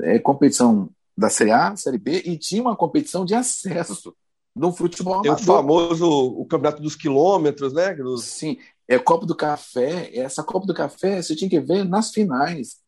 [0.00, 4.14] é, competição da Série A, Série B, e tinha uma competição de acesso
[4.54, 5.36] no futebol amador.
[5.36, 7.94] Tem o famoso o campeonato dos quilômetros, né?
[7.94, 8.24] Dos...
[8.24, 10.10] Sim, é Copa do Café.
[10.16, 12.78] Essa Copa do Café você tinha que ver nas finais.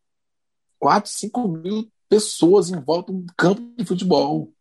[0.79, 4.51] 4, 5 mil pessoas em volta do campo de futebol.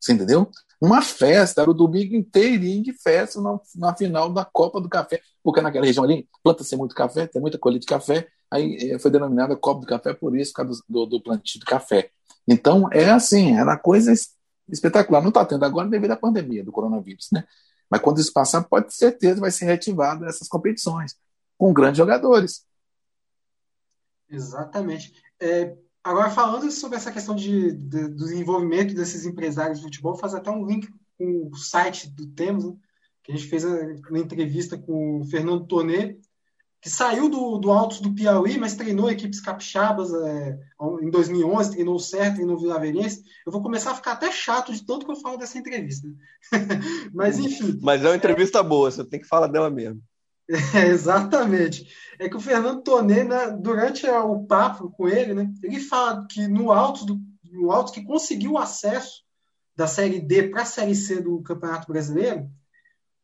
[0.00, 0.50] Você entendeu?
[0.80, 5.20] Uma festa, era o domingo inteirinho de festa na, na final da Copa do Café,
[5.42, 9.10] porque naquela região ali planta-se muito café, tem muita colheita de café, aí eh, foi
[9.10, 12.10] denominada Copa do Café por isso, por causa do, do plantio de café.
[12.46, 14.12] Então, é assim, era coisa
[14.68, 15.20] espetacular.
[15.20, 17.44] Não está tendo agora devido à pandemia do coronavírus, né?
[17.90, 21.16] Mas quando isso passar, pode certeza vai ser reativado essas competições
[21.56, 22.64] com grandes jogadores.
[24.30, 25.12] Exatamente.
[25.40, 25.76] É,
[26.08, 30.50] Agora, falando sobre essa questão de, de, do desenvolvimento desses empresários de futebol, faz até
[30.50, 30.88] um link
[31.18, 32.74] com o site do Temos, né?
[33.22, 36.16] que a gente fez uma entrevista com o Fernando Tonê,
[36.80, 40.58] que saiu do, do Altos do Piauí, mas treinou equipes capixabas é,
[41.02, 43.22] em 2011, treinou o Certo, treinou o Vilaverense.
[43.44, 46.08] Eu vou começar a ficar até chato de tanto que eu falo dessa entrevista.
[47.12, 47.78] mas, enfim.
[47.82, 50.00] Mas é uma entrevista boa, você tem que falar dela mesmo.
[50.48, 51.86] É, exatamente.
[52.18, 56.48] É que o Fernando Tonê, né, durante o papo com ele, né, ele fala que
[56.48, 59.22] no Altos, do, no Altos que conseguiu o acesso
[59.76, 62.50] da Série D para a Série C do Campeonato Brasileiro,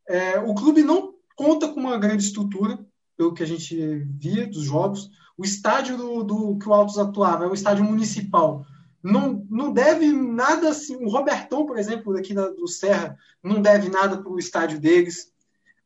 [0.09, 2.79] é, o clube não conta com uma grande estrutura,
[3.17, 3.77] pelo que a gente
[4.19, 5.11] via dos jogos.
[5.37, 8.65] O estádio do, do que o Altos atuava é o estádio municipal.
[9.03, 10.97] Não, não deve nada assim.
[10.97, 15.34] O Robertão, por exemplo, daqui da, do Serra, não deve nada para o estádio deles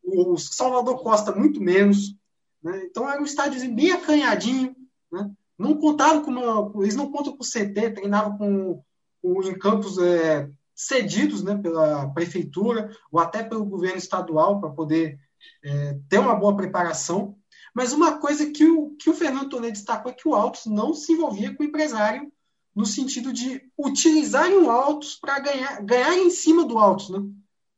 [0.09, 2.17] o Salvador Costa muito menos.
[2.63, 2.85] Né?
[2.85, 4.75] Então era um estádio bem acanhadinho.
[5.13, 5.31] Né?
[5.59, 8.83] Não contavam com uma, eles não contam com CT, treinavam com,
[9.23, 15.19] com em campos é, cedidos né, pela prefeitura ou até pelo governo estadual para poder
[15.65, 17.37] é, ter uma boa preparação.
[17.75, 20.95] Mas uma coisa que o, que o Fernando Tonê destacou é que o Altos não
[20.95, 22.33] se envolvia com o empresário
[22.75, 27.11] no sentido de utilizar o Altos para ganhar, ganhar em cima do Altos.
[27.11, 27.19] Né?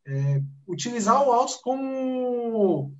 [0.06, 2.92] É, utilizar o Altos como,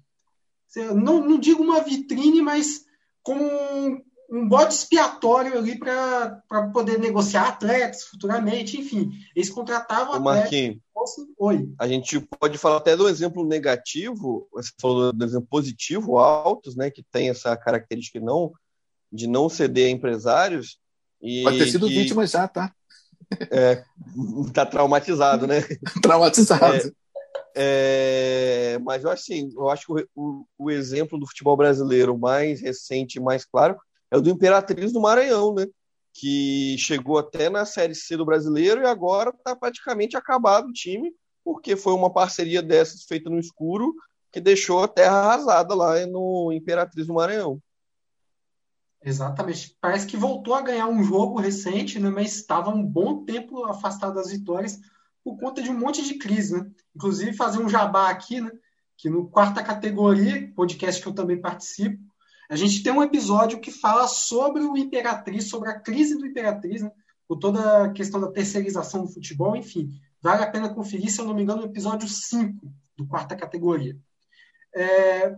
[0.94, 2.84] não, não digo uma vitrine, mas
[3.22, 6.42] como um, um bode expiatório ali para
[6.72, 9.10] poder negociar atletas futuramente, enfim.
[9.34, 10.80] Eles contratavam Ô, atletas.
[11.38, 11.72] Oi.
[11.78, 16.90] A gente pode falar até do exemplo negativo, você falou do exemplo positivo, Altos, né,
[16.90, 18.52] que tem essa característica não,
[19.10, 20.78] de não ceder a empresários.
[21.20, 22.72] E pode ter sido que, vítima já, tá?
[23.50, 23.84] É,
[24.52, 25.62] tá traumatizado, né?
[26.02, 26.76] traumatizado.
[26.76, 26.92] É,
[27.55, 32.61] é, mas eu acho assim, eu acho que o, o, exemplo do futebol brasileiro mais
[32.61, 33.76] recente, mais claro,
[34.11, 35.66] é o do Imperatriz do Maranhão, né?
[36.12, 41.12] Que chegou até na Série C do brasileiro e agora está praticamente acabado o time,
[41.44, 43.94] porque foi uma parceria dessas feita no escuro
[44.32, 47.61] que deixou a terra arrasada lá no Imperatriz do Maranhão.
[49.03, 49.76] Exatamente.
[49.80, 52.11] Parece que voltou a ganhar um jogo recente, né?
[52.11, 54.78] mas estava um bom tempo afastado das vitórias
[55.24, 56.70] por conta de um monte de crise, né?
[56.94, 58.50] Inclusive fazer um jabá aqui, né?
[58.96, 61.98] Que no quarta categoria, podcast que eu também participo,
[62.50, 66.82] a gente tem um episódio que fala sobre o Imperatriz, sobre a crise do Imperatriz,
[66.82, 66.90] né?
[67.28, 69.88] Por toda a questão da terceirização do futebol, enfim.
[70.20, 72.66] Vale a pena conferir, se eu não me engano, no episódio 5
[72.96, 73.96] do quarta categoria.
[74.74, 75.36] É...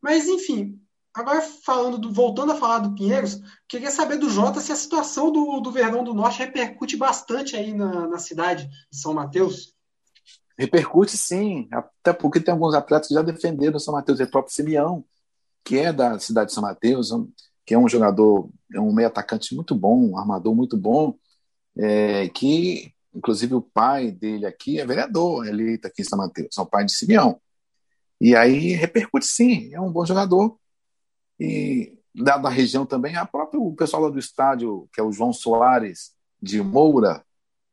[0.00, 0.80] Mas, enfim,
[1.16, 5.32] Agora, falando do, voltando a falar do Pinheiros, queria saber do Jota se a situação
[5.32, 9.74] do, do Verdão do Norte repercute bastante aí na, na cidade de São Mateus.
[10.58, 14.30] Repercute sim, até porque tem alguns atletas que já defenderam o São Mateus, é o
[14.30, 15.02] próprio Simeão,
[15.64, 17.08] que é da cidade de São Mateus,
[17.64, 21.16] que é um jogador, é um meio atacante muito bom, um armador muito bom,
[21.78, 26.58] é, que inclusive o pai dele aqui é vereador, eleito tá aqui em São Mateus,
[26.58, 27.40] é o pai de Simeão.
[28.20, 30.58] E aí repercute sim, é um bom jogador,
[31.38, 35.12] e da, da região também, a própria, o pessoal lá do estádio, que é o
[35.12, 37.24] João Soares de Moura,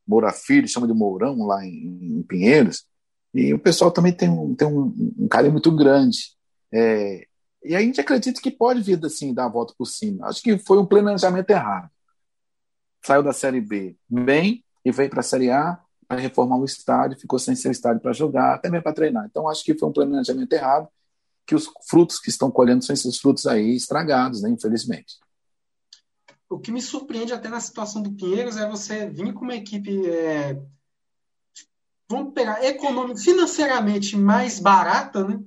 [0.05, 2.86] Moura Filho, chama de Mourão, lá em, em Pinheiros,
[3.34, 6.34] e o pessoal também tem um, tem um, um carinho muito grande.
[6.72, 7.26] É,
[7.64, 10.28] e a gente acredita que pode vir assim, dar a volta por cima.
[10.28, 11.89] Acho que foi um planejamento errado.
[13.03, 17.20] Saiu da Série B bem e veio para a Série A para reformar o estádio,
[17.20, 19.26] ficou sem ser estádio para jogar, até mesmo para treinar.
[19.26, 20.88] Então acho que foi um planejamento errado
[21.46, 25.18] que os frutos que estão colhendo são esses frutos aí estragados, né, infelizmente.
[26.50, 30.08] O que me surpreende até na situação do Pinheiros é você vir com uma equipe.
[30.08, 30.62] É...
[32.10, 35.39] vamos pegar econômico, financeiramente mais barata, né?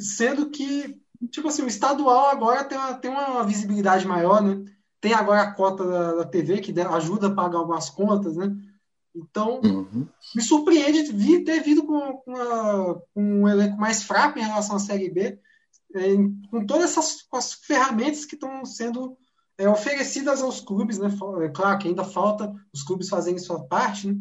[0.00, 1.00] Sendo que,
[1.30, 4.64] tipo assim, o estadual agora tem uma, tem uma visibilidade maior, né?
[5.00, 8.52] Tem agora a cota da, da TV que ajuda a pagar algumas contas, né?
[9.14, 10.08] Então, uhum.
[10.34, 14.76] me surpreende vir, ter vindo com, com, a, com, um elenco mais fraco em relação
[14.76, 15.38] à Série B,
[15.94, 16.16] é,
[16.50, 19.16] com todas essas as ferramentas que estão sendo
[19.58, 21.08] é, oferecidas aos clubes, né?
[21.42, 24.16] É claro que ainda falta os clubes fazerem sua parte, né?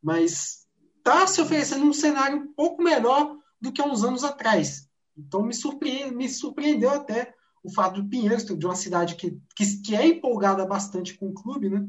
[0.00, 0.66] mas
[0.98, 4.88] está se oferecendo um cenário um pouco melhor do que há uns anos atrás.
[5.16, 9.82] Então me, surpreende, me surpreendeu até o fato do Pinheiros, de uma cidade que, que,
[9.82, 11.84] que é empolgada bastante com o clube, né?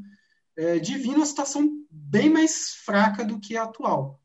[0.56, 4.20] É, de vir numa situação bem mais fraca do que a atual.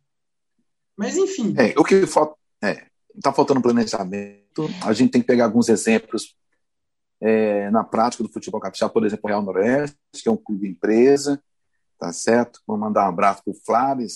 [0.95, 1.53] Mas enfim.
[1.57, 2.35] É, o que falta.
[2.63, 2.85] É,
[3.15, 4.69] está faltando planejamento.
[4.83, 6.35] A gente tem que pegar alguns exemplos
[7.21, 10.67] é, na prática do futebol capixaba, por exemplo, o Real Noroeste, que é um clube
[10.67, 11.41] empresa,
[11.97, 12.61] tá certo?
[12.67, 14.07] Vou mandar um abraço para o Flávio,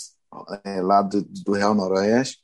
[0.63, 2.39] é, lá do, do, Real Noroeste.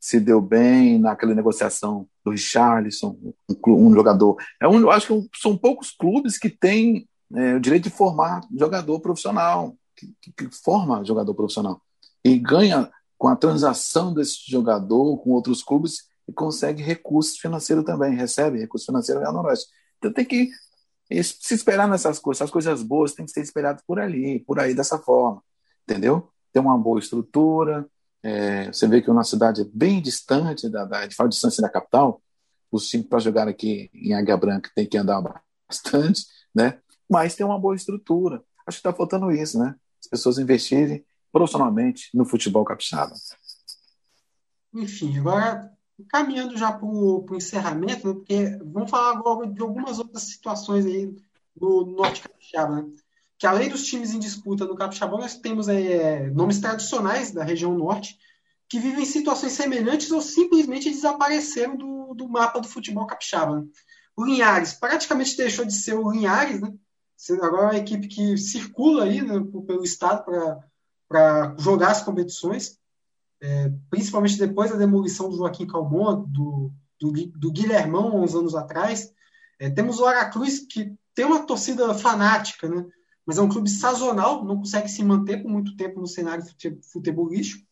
[0.00, 3.18] Se deu bem naquela negociação do Richarlison,
[3.66, 4.36] um, um jogador.
[4.60, 9.00] É um, acho que são poucos clubes que têm é, o direito de formar jogador
[9.00, 9.76] profissional,
[10.20, 11.80] que, que, forma jogador profissional.
[12.24, 18.14] E ganha com a transação desse jogador com outros clubes e consegue recursos financeiros também,
[18.14, 19.68] recebe recursos financeiros no Noroeste.
[19.98, 20.50] Então tem que
[21.22, 24.74] se esperar nessas coisas, as coisas boas têm que ser esperadas por ali, por aí,
[24.74, 25.42] dessa forma,
[25.82, 26.28] entendeu?
[26.52, 27.86] Tem uma boa estrutura,
[28.22, 31.34] é, você vê que a nossa cidade é bem distante, da, da, de falar de
[31.34, 32.22] distância da capital,
[32.70, 35.20] os times para jogar aqui em Águia Branca tem que andar
[35.68, 36.24] bastante,
[36.54, 36.78] né?
[37.08, 38.42] Mas tem uma boa estrutura.
[38.64, 39.74] Acho que está faltando isso, né?
[40.00, 43.14] As pessoas investirem profissionalmente no futebol capixaba.
[44.74, 45.70] Enfim, agora
[46.08, 51.14] caminhando já para o encerramento, né, porque vamos falar agora de algumas outras situações aí
[51.60, 52.88] no Norte Capixaba, né?
[53.38, 57.74] que além dos times em disputa no Capixaba, nós temos é, nomes tradicionais da região
[57.76, 58.18] norte
[58.68, 63.60] que vivem situações semelhantes ou simplesmente desapareceram do, do mapa do futebol capixaba.
[63.60, 63.66] Né?
[64.16, 66.72] O Linhares praticamente deixou de ser o Linhares, né?
[67.42, 69.34] Agora é uma equipe que circula aí né,
[69.66, 70.24] pelo estado
[71.08, 72.78] para jogar as competições,
[73.42, 79.12] é, principalmente depois da demolição do Joaquim Calmon, do, do, do Guilhermão, uns anos atrás.
[79.58, 82.86] É, temos o Aracruz, que tem uma torcida fanática, né?
[83.26, 86.44] mas é um clube sazonal, não consegue se manter por muito tempo no cenário
[86.92, 87.66] futebolístico.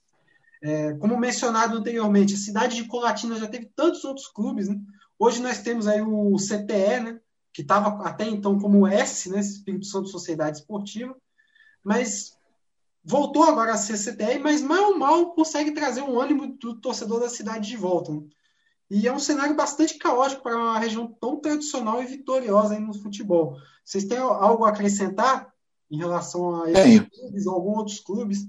[0.62, 4.68] É, como mencionado anteriormente, a cidade de Colatina já teve tantos outros clubes.
[4.68, 4.76] Né?
[5.18, 7.20] Hoje nós temos aí o CTE, né?
[7.58, 9.40] Que estava até então como S, né?
[9.40, 11.16] Espírito Santo Sociedade Esportiva,
[11.82, 12.38] mas
[13.02, 17.18] voltou agora a ser CTR, mas mal ou mal consegue trazer um ânimo do torcedor
[17.18, 18.12] da cidade de volta.
[18.12, 18.22] Né?
[18.88, 23.56] E é um cenário bastante caótico para uma região tão tradicional e vitoriosa no futebol.
[23.84, 25.52] Vocês têm algo a acrescentar
[25.90, 28.46] em relação a esses clubes ou alguns outros clubes?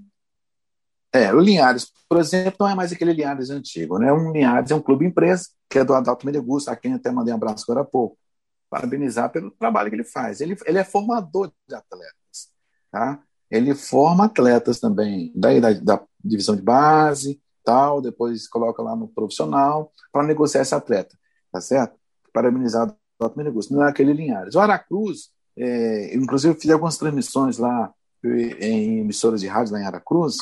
[1.11, 4.13] É, o Linhares, por exemplo, não é mais aquele Linhares antigo, né?
[4.13, 7.33] Um Linhares é um clube empresa, que é do Adalto Menegusta, a quem até mandei
[7.33, 8.15] um abraço agora há pouco.
[8.69, 10.41] Parabenizar pelo trabalho que ele faz.
[10.41, 12.51] Ele, ele é formador de atletas,
[12.91, 13.23] tá?
[13.49, 19.07] ele forma atletas também, daí da, da divisão de base, tal, depois coloca lá no
[19.07, 21.17] profissional para negociar esse atleta,
[21.51, 21.97] tá certo?
[22.31, 23.75] Parabenizado pelo negócio.
[23.75, 24.55] Não é aquele Linhares.
[24.55, 27.91] O Aracruz, é, inclusive eu fiz algumas transmissões lá
[28.23, 30.37] em emissoras de rádio lá em Aracruz,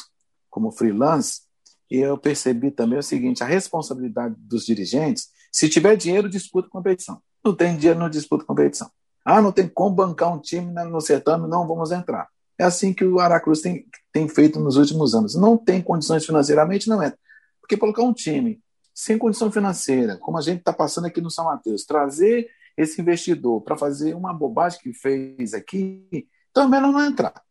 [0.49, 1.41] como freelance,
[1.89, 7.21] e eu percebi também o seguinte: a responsabilidade dos dirigentes, se tiver dinheiro, disputa competição.
[7.47, 8.91] Não tem dinheiro, não disputa competição.
[9.23, 12.27] Ah, não tem como bancar um time no certame, não vamos entrar.
[12.59, 15.35] É assim que o Aracruz tem, tem feito nos últimos anos.
[15.35, 17.13] Não tem condições financeiramente, não é.
[17.61, 18.61] Porque colocar um time
[18.93, 23.61] sem condição financeira, como a gente está passando aqui no São Mateus, trazer esse investidor
[23.61, 27.41] para fazer uma bobagem que fez aqui, também não entrar.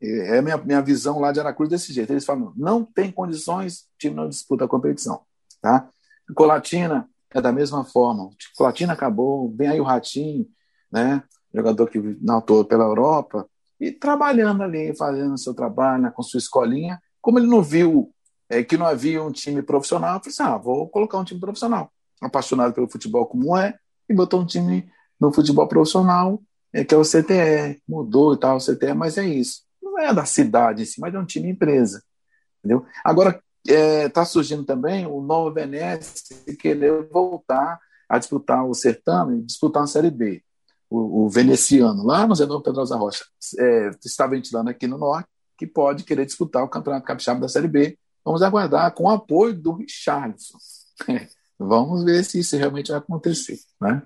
[0.00, 2.12] É a minha, minha visão lá de Aracruz desse jeito.
[2.12, 5.22] Eles falam, não tem condições, o time não disputa a competição.
[5.60, 5.88] Tá?
[6.34, 8.30] Colatina é da mesma forma.
[8.56, 10.46] Colatina acabou, vem aí o Ratinho,
[10.90, 11.22] né?
[11.52, 13.48] jogador que não atuou pela Europa,
[13.80, 17.00] e trabalhando ali, fazendo o seu trabalho, com sua escolinha.
[17.20, 18.12] Como ele não viu
[18.48, 21.40] é, que não havia um time profissional, eu falei assim: ah, vou colocar um time
[21.40, 21.90] profissional.
[22.20, 23.78] Apaixonado pelo futebol como é,
[24.08, 27.82] e botou um time no futebol profissional, é, que é o CTE.
[27.88, 29.62] Mudou e tal, o CTE, mas é isso.
[29.82, 32.02] Não é da cidade em si, mas é um time empresa.
[32.58, 32.84] Entendeu?
[33.02, 39.42] Agora, está é, tá surgindo também o Nova Venécia querer voltar a disputar o certame,
[39.42, 40.42] disputar uma Série B
[40.90, 43.24] o, o veneciano, lá no Zenão Pedrosa Rocha,
[43.58, 47.68] é, está ventilando aqui no Norte, que pode querer disputar o Campeonato Capixaba da Série
[47.68, 47.96] B.
[48.24, 50.58] Vamos aguardar com o apoio do Richardson.
[51.58, 53.58] Vamos ver se isso realmente vai acontecer.
[53.80, 54.02] Né?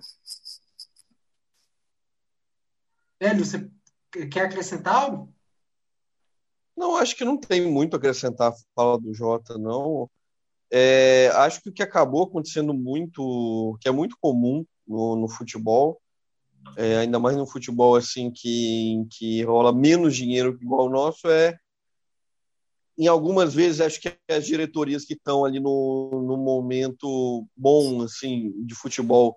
[3.21, 3.71] Hélio, você
[4.31, 5.34] quer acrescentar algo?
[6.77, 10.11] Não, acho que não tem muito a acrescentar a fala do Jota, não.
[10.71, 16.01] É, acho que o que acabou acontecendo muito, que é muito comum no, no futebol,
[16.77, 21.29] é, ainda mais no futebol assim que, que rola menos dinheiro que igual o nosso,
[21.29, 21.57] é
[22.97, 28.53] em algumas vezes acho que as diretorias que estão ali no, no momento bom assim
[28.65, 29.37] de futebol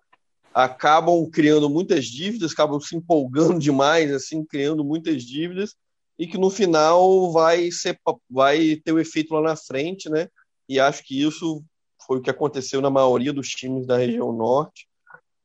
[0.54, 5.76] acabam criando muitas dívidas, acabam se empolgando demais, assim, criando muitas dívidas
[6.18, 8.00] e que no final vai ser
[8.30, 10.28] vai ter o efeito lá na frente, né?
[10.68, 11.64] E acho que isso
[12.06, 14.88] foi o que aconteceu na maioria dos times da região norte.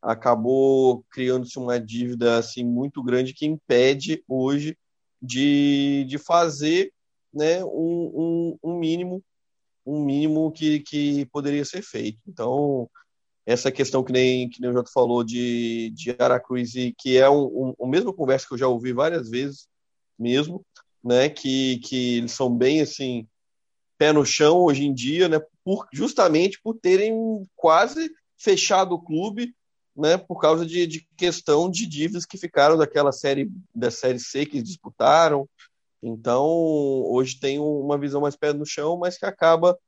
[0.01, 4.77] Acabou criando-se uma dívida assim muito grande que impede hoje
[5.21, 6.93] de, de fazer
[7.33, 9.23] né, um, um, um mínimo
[9.85, 12.19] um mínimo que, que poderia ser feito.
[12.27, 12.89] Então,
[13.45, 17.29] essa questão que nem, que nem o Jota falou de, de Aracruz, e que é
[17.29, 19.67] um, um, mesma conversa que eu já ouvi várias vezes
[20.23, 20.65] mesmo,
[21.05, 23.27] né, que, que eles são bem assim,
[23.99, 27.15] pé no chão hoje em dia, né, por, justamente por terem
[27.57, 29.55] quase fechado o clube,
[29.97, 34.47] né, por causa de, de questão de dívidas que ficaram daquela série, da série C
[34.47, 35.49] que disputaram.
[36.03, 39.79] Então, hoje tem uma visão mais pé no chão, mas que acaba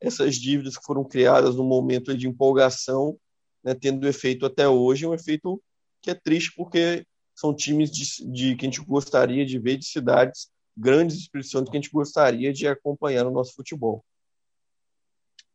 [0.00, 3.16] essas dívidas que foram criadas no momento de empolgação,
[3.62, 5.60] né, tendo efeito até hoje, um efeito
[6.02, 9.86] que é triste porque são times de, de que a gente gostaria de ver de
[9.86, 14.04] cidades grandes expressões que a gente gostaria de acompanhar no nosso futebol.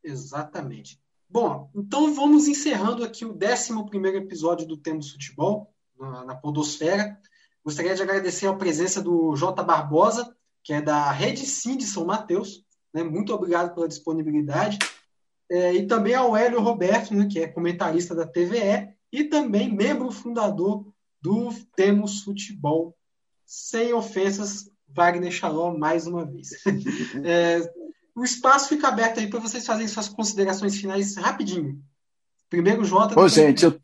[0.04, 1.00] Exatamente.
[1.30, 7.20] Bom, então vamos encerrando aqui o 11 episódio do Temos Futebol, na, na Podosfera.
[7.64, 9.62] Gostaria de agradecer a presença do J.
[9.62, 12.64] Barbosa, que é da Rede Sim de São Mateus,
[12.94, 13.04] né?
[13.04, 14.80] Muito obrigado pela disponibilidade.
[15.52, 20.12] É, e também ao Hélio Roberto, né, que é comentarista da TVE e também membro
[20.12, 20.86] fundador
[21.22, 22.96] do Temos Futebol.
[23.46, 26.50] Sem ofensas, Wagner Shalom, mais uma vez.
[27.24, 27.62] é,
[28.16, 31.82] o espaço fica aberto aí para vocês fazerem suas considerações finais rapidinho.
[32.50, 33.20] Primeiro, Jota.
[33.20, 33.80] Ô, gente, eu...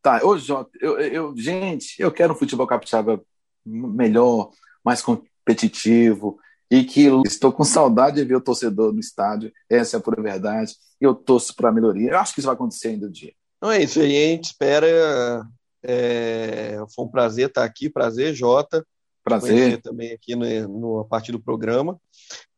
[0.00, 3.20] Tá, ô, Jota, eu, eu, gente, eu quero um futebol capixaba
[3.64, 4.50] melhor,
[4.84, 6.38] mais competitivo,
[6.70, 9.52] e que estou com saudade de ver o torcedor no estádio.
[9.68, 10.74] Essa é a pura verdade.
[11.00, 12.10] Eu torço para a melhoria.
[12.10, 13.32] Eu acho que isso vai acontecer ainda um dia.
[13.56, 15.46] Então é isso aí, a gente espera.
[15.82, 16.76] É...
[16.94, 18.86] Foi um prazer estar aqui, prazer, Jota.
[19.24, 19.80] Prazer.
[19.82, 22.00] Também aqui no, no, a partir do programa.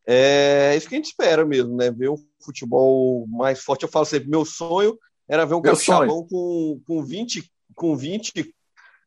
[0.07, 1.91] É isso que a gente espera mesmo, né?
[1.91, 3.83] Ver um futebol mais forte.
[3.83, 4.99] Eu falo sempre, meu sonho
[5.29, 8.55] era ver um capixabão com, com 20, com 20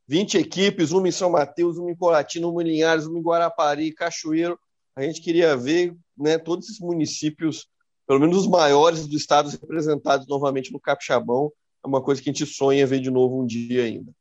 [0.07, 3.93] 20 equipes, uma em São Mateus, uma em Colatina, uma em Linhares, uma em Guarapari,
[3.93, 4.59] Cachoeiro,
[4.95, 7.67] a gente queria ver né, todos esses municípios,
[8.07, 11.51] pelo menos os maiores do estado, representados novamente no Capixabão.
[11.83, 14.15] É uma coisa que a gente sonha ver de novo um dia ainda.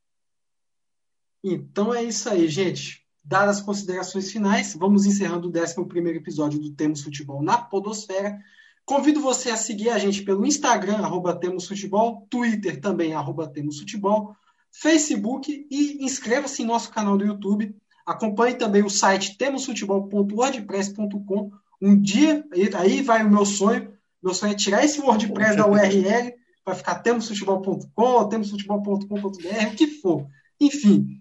[1.43, 3.03] Então é isso aí, gente.
[3.23, 8.37] Dadas as considerações finais, vamos encerrando o 11 episódio do Temos Futebol na Podosfera.
[8.85, 13.79] Convido você a seguir a gente pelo Instagram, arroba Temos Futebol, Twitter também, arroba Temos
[13.79, 14.35] Futebol,
[14.69, 17.73] Facebook e inscreva-se em nosso canal do YouTube.
[18.05, 21.51] Acompanhe também o site temosfutebol.wordpress.com.
[21.81, 22.45] Um dia,
[22.77, 23.93] aí vai o meu sonho.
[24.21, 30.27] Meu sonho é tirar esse WordPress da URL para ficar temosfutebol.com, temosfutebol.com.br, o que for.
[30.59, 31.19] Enfim.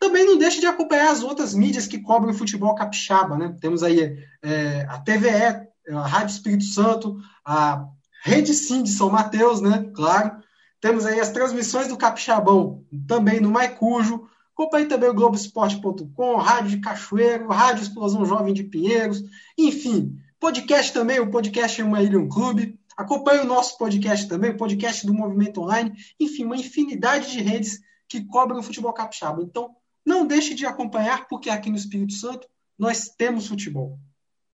[0.00, 3.38] Também não deixe de acompanhar as outras mídias que cobrem o futebol capixaba.
[3.38, 3.56] Né?
[3.60, 7.86] Temos aí é, a TVE, a Rádio Espírito Santo, a
[8.22, 9.90] Rede Sim de São Mateus, né?
[9.94, 10.42] Claro.
[10.80, 16.78] Temos aí as transmissões do Capixabão também no Maicujo, Acompanhe também o Globoesporte.com, Rádio de
[16.78, 19.20] Cachoeiro, Rádio Explosão Jovem de Pinheiros,
[19.58, 22.78] enfim, podcast também, o podcast Uma Ilha um Clube.
[22.96, 27.80] Acompanhe o nosso podcast também, o podcast do Movimento Online, enfim, uma infinidade de redes
[28.08, 29.42] que cobrem o futebol capixaba.
[29.42, 29.74] Então,
[30.04, 32.46] não deixe de acompanhar, porque aqui no Espírito Santo
[32.78, 33.98] nós temos futebol.